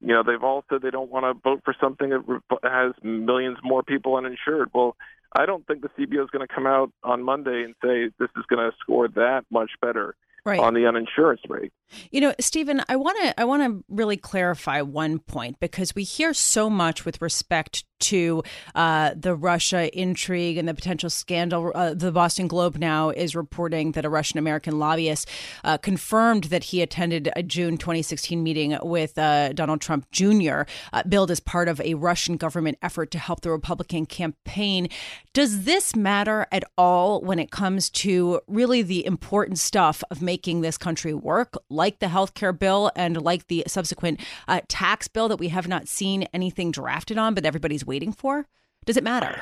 You 0.00 0.08
know, 0.08 0.24
they've 0.24 0.42
all 0.42 0.64
said 0.68 0.82
they 0.82 0.90
don't 0.90 1.10
want 1.10 1.24
to 1.24 1.40
vote 1.48 1.62
for 1.64 1.74
something 1.80 2.10
that 2.10 2.42
has 2.64 2.92
millions 3.04 3.58
more 3.62 3.84
people 3.84 4.16
uninsured. 4.16 4.70
Well, 4.74 4.96
I 5.34 5.46
don't 5.46 5.64
think 5.66 5.82
the 5.82 5.88
CBO 5.90 6.24
is 6.24 6.30
going 6.30 6.46
to 6.46 6.52
come 6.52 6.66
out 6.66 6.90
on 7.04 7.22
Monday 7.22 7.62
and 7.62 7.74
say 7.82 8.10
this 8.18 8.28
is 8.36 8.44
going 8.48 8.68
to 8.68 8.76
score 8.80 9.06
that 9.08 9.44
much 9.50 9.70
better 9.80 10.16
right. 10.44 10.58
on 10.58 10.74
the 10.74 10.80
uninsurance 10.80 11.48
rate. 11.48 11.72
You 12.10 12.20
know, 12.20 12.34
Steven, 12.40 12.82
I 12.88 12.96
want 12.96 13.18
to 13.22 13.40
I 13.40 13.44
want 13.44 13.62
to 13.62 13.84
really 13.88 14.16
clarify 14.16 14.80
one 14.82 15.18
point 15.18 15.60
because 15.60 15.94
we 15.94 16.02
hear 16.04 16.34
so 16.34 16.68
much 16.68 17.04
with 17.04 17.22
respect 17.22 17.84
to 18.02 18.42
uh, 18.74 19.12
the 19.16 19.34
Russia 19.34 19.90
intrigue 19.98 20.58
and 20.58 20.68
the 20.68 20.74
potential 20.74 21.10
scandal. 21.10 21.72
Uh, 21.74 21.94
the 21.94 22.12
Boston 22.12 22.46
Globe 22.46 22.76
now 22.78 23.10
is 23.10 23.34
reporting 23.34 23.92
that 23.92 24.04
a 24.04 24.08
Russian 24.08 24.38
American 24.38 24.78
lobbyist 24.78 25.28
uh, 25.64 25.78
confirmed 25.78 26.44
that 26.44 26.64
he 26.64 26.82
attended 26.82 27.30
a 27.34 27.42
June 27.42 27.76
2016 27.76 28.42
meeting 28.42 28.78
with 28.82 29.18
uh, 29.18 29.52
Donald 29.52 29.80
Trump 29.80 30.10
Jr., 30.10 30.62
uh, 30.92 31.02
billed 31.08 31.30
as 31.30 31.40
part 31.40 31.68
of 31.68 31.80
a 31.80 31.94
Russian 31.94 32.36
government 32.36 32.78
effort 32.82 33.10
to 33.12 33.18
help 33.18 33.40
the 33.40 33.50
Republican 33.50 34.06
campaign. 34.06 34.88
Does 35.32 35.64
this 35.64 35.96
matter 35.96 36.46
at 36.52 36.64
all 36.76 37.20
when 37.20 37.38
it 37.38 37.50
comes 37.50 37.88
to 37.90 38.40
really 38.46 38.82
the 38.82 39.04
important 39.06 39.58
stuff 39.58 40.04
of 40.10 40.20
making 40.22 40.60
this 40.60 40.76
country 40.76 41.14
work? 41.14 41.56
like 41.72 41.98
the 41.98 42.08
health 42.08 42.34
care 42.34 42.52
bill 42.52 42.90
and 42.94 43.20
like 43.20 43.48
the 43.48 43.64
subsequent 43.66 44.20
uh, 44.48 44.60
tax 44.68 45.08
bill 45.08 45.28
that 45.28 45.38
we 45.38 45.48
have 45.48 45.66
not 45.66 45.88
seen 45.88 46.24
anything 46.34 46.70
drafted 46.70 47.18
on, 47.18 47.34
but 47.34 47.44
everybody's 47.44 47.86
waiting 47.92 48.12
for? 48.12 48.46
Does 48.86 48.96
it 48.96 49.04
matter? 49.04 49.40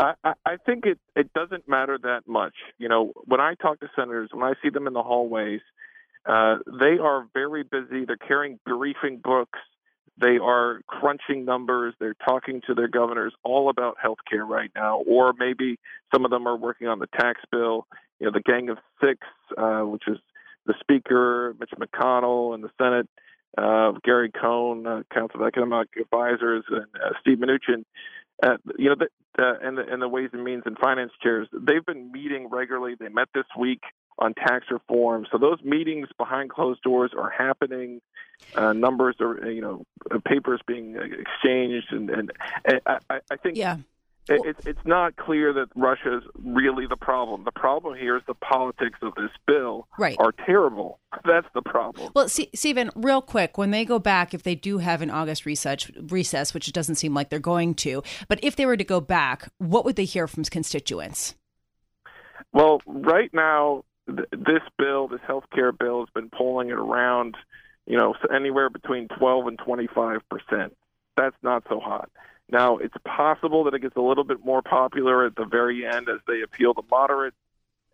I, 0.00 0.14
I 0.44 0.56
think 0.66 0.84
it, 0.84 0.98
it 1.14 1.32
doesn't 1.32 1.68
matter 1.68 1.96
that 2.02 2.22
much. 2.26 2.54
You 2.78 2.88
know, 2.88 3.12
when 3.24 3.40
I 3.40 3.54
talk 3.54 3.78
to 3.80 3.88
senators, 3.94 4.30
when 4.32 4.44
I 4.44 4.54
see 4.60 4.70
them 4.70 4.86
in 4.88 4.92
the 4.92 5.04
hallways, 5.04 5.60
uh, 6.26 6.56
they 6.80 6.98
are 7.00 7.28
very 7.32 7.62
busy. 7.62 8.04
They're 8.04 8.16
carrying 8.16 8.58
briefing 8.66 9.20
books. 9.22 9.60
They 10.20 10.38
are 10.42 10.80
crunching 10.88 11.44
numbers. 11.44 11.94
They're 12.00 12.20
talking 12.26 12.60
to 12.66 12.74
their 12.74 12.88
governors 12.88 13.34
all 13.44 13.70
about 13.70 13.96
health 14.02 14.18
care 14.28 14.44
right 14.44 14.70
now, 14.74 14.98
or 15.06 15.32
maybe 15.38 15.78
some 16.12 16.24
of 16.24 16.30
them 16.30 16.48
are 16.48 16.56
working 16.56 16.88
on 16.88 16.98
the 16.98 17.08
tax 17.18 17.40
bill. 17.52 17.86
You 18.18 18.26
know, 18.26 18.32
the 18.32 18.40
Gang 18.40 18.68
of 18.68 18.78
Six, 19.02 19.20
uh, 19.56 19.82
which 19.82 20.04
is 20.08 20.18
the 20.66 20.74
Speaker, 20.80 21.54
Mitch 21.60 21.72
McConnell, 21.78 22.54
and 22.54 22.64
the 22.64 22.70
Senate, 22.76 23.08
uh, 23.56 23.92
Gary 24.04 24.30
Cohn, 24.30 24.86
uh, 24.86 25.02
Council 25.12 25.40
of 25.40 25.46
Economic 25.46 25.88
Advisors, 26.00 26.64
and 26.68 26.86
uh, 26.94 27.10
Steve 27.20 27.38
Mnuchin, 27.38 27.84
uh, 28.42 28.56
you 28.78 28.88
know, 28.88 28.96
the, 28.96 29.08
uh, 29.42 29.54
and 29.62 29.78
the 29.78 29.86
and 29.90 30.00
the 30.00 30.08
Ways 30.08 30.30
and 30.32 30.44
Means 30.44 30.62
and 30.66 30.76
Finance 30.78 31.12
chairs, 31.22 31.48
they've 31.52 31.84
been 31.84 32.12
meeting 32.12 32.48
regularly. 32.50 32.94
They 32.98 33.08
met 33.08 33.28
this 33.34 33.46
week 33.58 33.80
on 34.18 34.34
tax 34.34 34.66
reform. 34.70 35.26
So 35.30 35.38
those 35.38 35.60
meetings 35.62 36.08
behind 36.16 36.50
closed 36.50 36.82
doors 36.82 37.12
are 37.16 37.30
happening. 37.30 38.00
Uh, 38.54 38.72
numbers 38.72 39.16
are, 39.20 39.50
you 39.50 39.60
know, 39.60 39.84
papers 40.24 40.60
being 40.66 40.96
exchanged, 40.96 41.88
and, 41.90 42.10
and, 42.10 42.32
and 42.64 42.80
I, 42.86 43.20
I 43.30 43.36
think 43.36 43.56
yeah. 43.56 43.76
It's 44.28 44.66
it's 44.66 44.84
not 44.84 45.16
clear 45.16 45.52
that 45.52 45.68
Russia 45.76 46.18
is 46.18 46.22
really 46.42 46.86
the 46.86 46.96
problem. 46.96 47.44
The 47.44 47.52
problem 47.52 47.96
here 47.96 48.16
is 48.16 48.22
the 48.26 48.34
politics 48.34 48.98
of 49.02 49.14
this 49.14 49.30
bill 49.46 49.86
right. 49.98 50.16
are 50.18 50.32
terrible. 50.32 50.98
That's 51.24 51.46
the 51.54 51.62
problem. 51.62 52.10
Well, 52.14 52.28
see, 52.28 52.50
Steven, 52.54 52.90
real 52.96 53.22
quick, 53.22 53.56
when 53.56 53.70
they 53.70 53.84
go 53.84 53.98
back, 53.98 54.34
if 54.34 54.42
they 54.42 54.54
do 54.54 54.78
have 54.78 55.00
an 55.00 55.10
August 55.10 55.46
recess, 55.46 55.90
recess, 56.08 56.54
which 56.54 56.66
it 56.66 56.74
doesn't 56.74 56.96
seem 56.96 57.14
like 57.14 57.30
they're 57.30 57.38
going 57.38 57.74
to, 57.76 58.02
but 58.28 58.40
if 58.42 58.56
they 58.56 58.66
were 58.66 58.76
to 58.76 58.84
go 58.84 59.00
back, 59.00 59.50
what 59.58 59.84
would 59.84 59.96
they 59.96 60.04
hear 60.04 60.26
from 60.26 60.44
constituents? 60.44 61.34
Well, 62.52 62.80
right 62.86 63.30
now, 63.32 63.84
th- 64.08 64.28
this 64.32 64.62
bill, 64.76 65.08
this 65.08 65.20
health 65.26 65.44
care 65.54 65.72
bill, 65.72 66.00
has 66.00 66.08
been 66.14 66.30
polling 66.30 66.70
at 66.70 66.78
around, 66.78 67.36
you 67.86 67.96
know, 67.96 68.14
anywhere 68.34 68.70
between 68.70 69.08
12 69.08 69.46
and 69.46 69.58
25 69.58 70.20
percent. 70.28 70.76
That's 71.16 71.36
not 71.42 71.62
so 71.68 71.80
hot. 71.80 72.10
Now, 72.50 72.76
it's 72.76 72.94
possible 73.04 73.64
that 73.64 73.74
it 73.74 73.80
gets 73.80 73.96
a 73.96 74.00
little 74.00 74.24
bit 74.24 74.44
more 74.44 74.62
popular 74.62 75.26
at 75.26 75.34
the 75.34 75.44
very 75.44 75.84
end 75.84 76.08
as 76.08 76.20
they 76.28 76.42
appeal 76.42 76.74
to 76.74 76.82
moderates. 76.90 77.36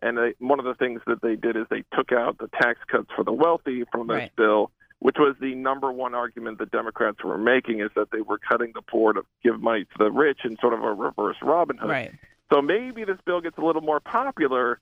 And 0.01 0.17
they, 0.17 0.33
one 0.39 0.59
of 0.59 0.65
the 0.65 0.75
things 0.75 1.01
that 1.07 1.21
they 1.21 1.35
did 1.35 1.55
is 1.55 1.65
they 1.69 1.83
took 1.95 2.11
out 2.11 2.37
the 2.37 2.49
tax 2.61 2.79
cuts 2.87 3.07
for 3.15 3.23
the 3.23 3.31
wealthy 3.31 3.83
from 3.91 4.07
this 4.07 4.15
right. 4.15 4.35
bill, 4.35 4.69
which 4.99 5.15
was 5.17 5.35
the 5.39 5.55
number 5.55 5.91
one 5.91 6.13
argument 6.13 6.59
the 6.59 6.65
Democrats 6.65 7.23
were 7.23 7.37
making 7.37 7.79
is 7.79 7.89
that 7.95 8.11
they 8.11 8.21
were 8.21 8.37
cutting 8.37 8.73
the 8.75 8.81
poor 8.81 9.13
to 9.13 9.23
give 9.43 9.61
money 9.61 9.85
to 9.85 9.97
the 9.97 10.11
rich 10.11 10.39
in 10.43 10.57
sort 10.59 10.73
of 10.73 10.83
a 10.83 10.93
reverse 10.93 11.37
Robin 11.41 11.77
Hood. 11.77 11.89
Right. 11.89 12.11
So 12.51 12.61
maybe 12.61 13.05
this 13.05 13.17
bill 13.25 13.41
gets 13.41 13.57
a 13.57 13.61
little 13.61 13.81
more 13.81 13.99
popular, 13.99 14.79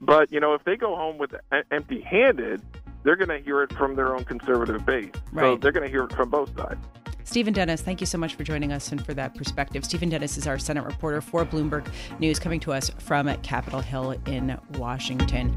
but 0.00 0.30
you 0.30 0.40
know 0.40 0.54
if 0.54 0.64
they 0.64 0.76
go 0.76 0.96
home 0.96 1.18
with 1.18 1.34
empty-handed, 1.70 2.60
they're 3.04 3.16
going 3.16 3.28
to 3.28 3.38
hear 3.38 3.62
it 3.62 3.72
from 3.72 3.94
their 3.94 4.14
own 4.14 4.24
conservative 4.24 4.84
base. 4.84 5.10
Right. 5.32 5.44
So 5.44 5.56
they're 5.56 5.72
going 5.72 5.86
to 5.86 5.90
hear 5.90 6.04
it 6.04 6.12
from 6.12 6.30
both 6.30 6.54
sides. 6.56 6.84
Steven 7.24 7.54
Dennis, 7.54 7.80
thank 7.80 8.00
you 8.00 8.06
so 8.06 8.18
much 8.18 8.34
for 8.34 8.44
joining 8.44 8.70
us 8.70 8.92
and 8.92 9.04
for 9.04 9.14
that 9.14 9.34
perspective. 9.34 9.84
Steven 9.84 10.10
Dennis 10.10 10.36
is 10.36 10.46
our 10.46 10.58
Senate 10.58 10.84
reporter 10.84 11.20
for 11.20 11.44
Bloomberg 11.44 11.86
News, 12.20 12.38
coming 12.38 12.60
to 12.60 12.72
us 12.72 12.90
from 12.98 13.34
Capitol 13.38 13.80
Hill 13.80 14.12
in 14.26 14.58
Washington. 14.74 15.52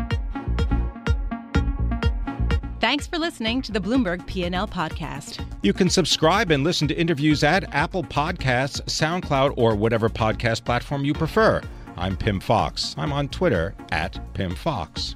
Thanks 2.80 3.06
for 3.06 3.18
listening 3.18 3.62
to 3.64 3.72
the 3.72 3.80
Bloomberg 3.80 4.26
P&L 4.28 4.68
podcast. 4.68 5.44
You 5.62 5.74
can 5.74 5.90
subscribe 5.90 6.52
and 6.52 6.64
listen 6.64 6.88
to 6.88 6.96
interviews 6.96 7.44
at 7.44 7.74
Apple 7.74 8.04
Podcasts, 8.04 8.82
SoundCloud, 8.84 9.56
or 9.58 9.76
whatever 9.76 10.10
podcast 10.10 10.64
platform 10.64 11.04
you 11.04 11.14
prefer. 11.14 11.62
I'm 11.98 12.16
Pimm 12.16 12.40
Fox. 12.40 12.96
I'm 12.98 13.12
on 13.12 13.28
Twitter 13.28 13.76
at 13.92 14.34
Pimm 14.34 14.56
Fox. 14.56 15.16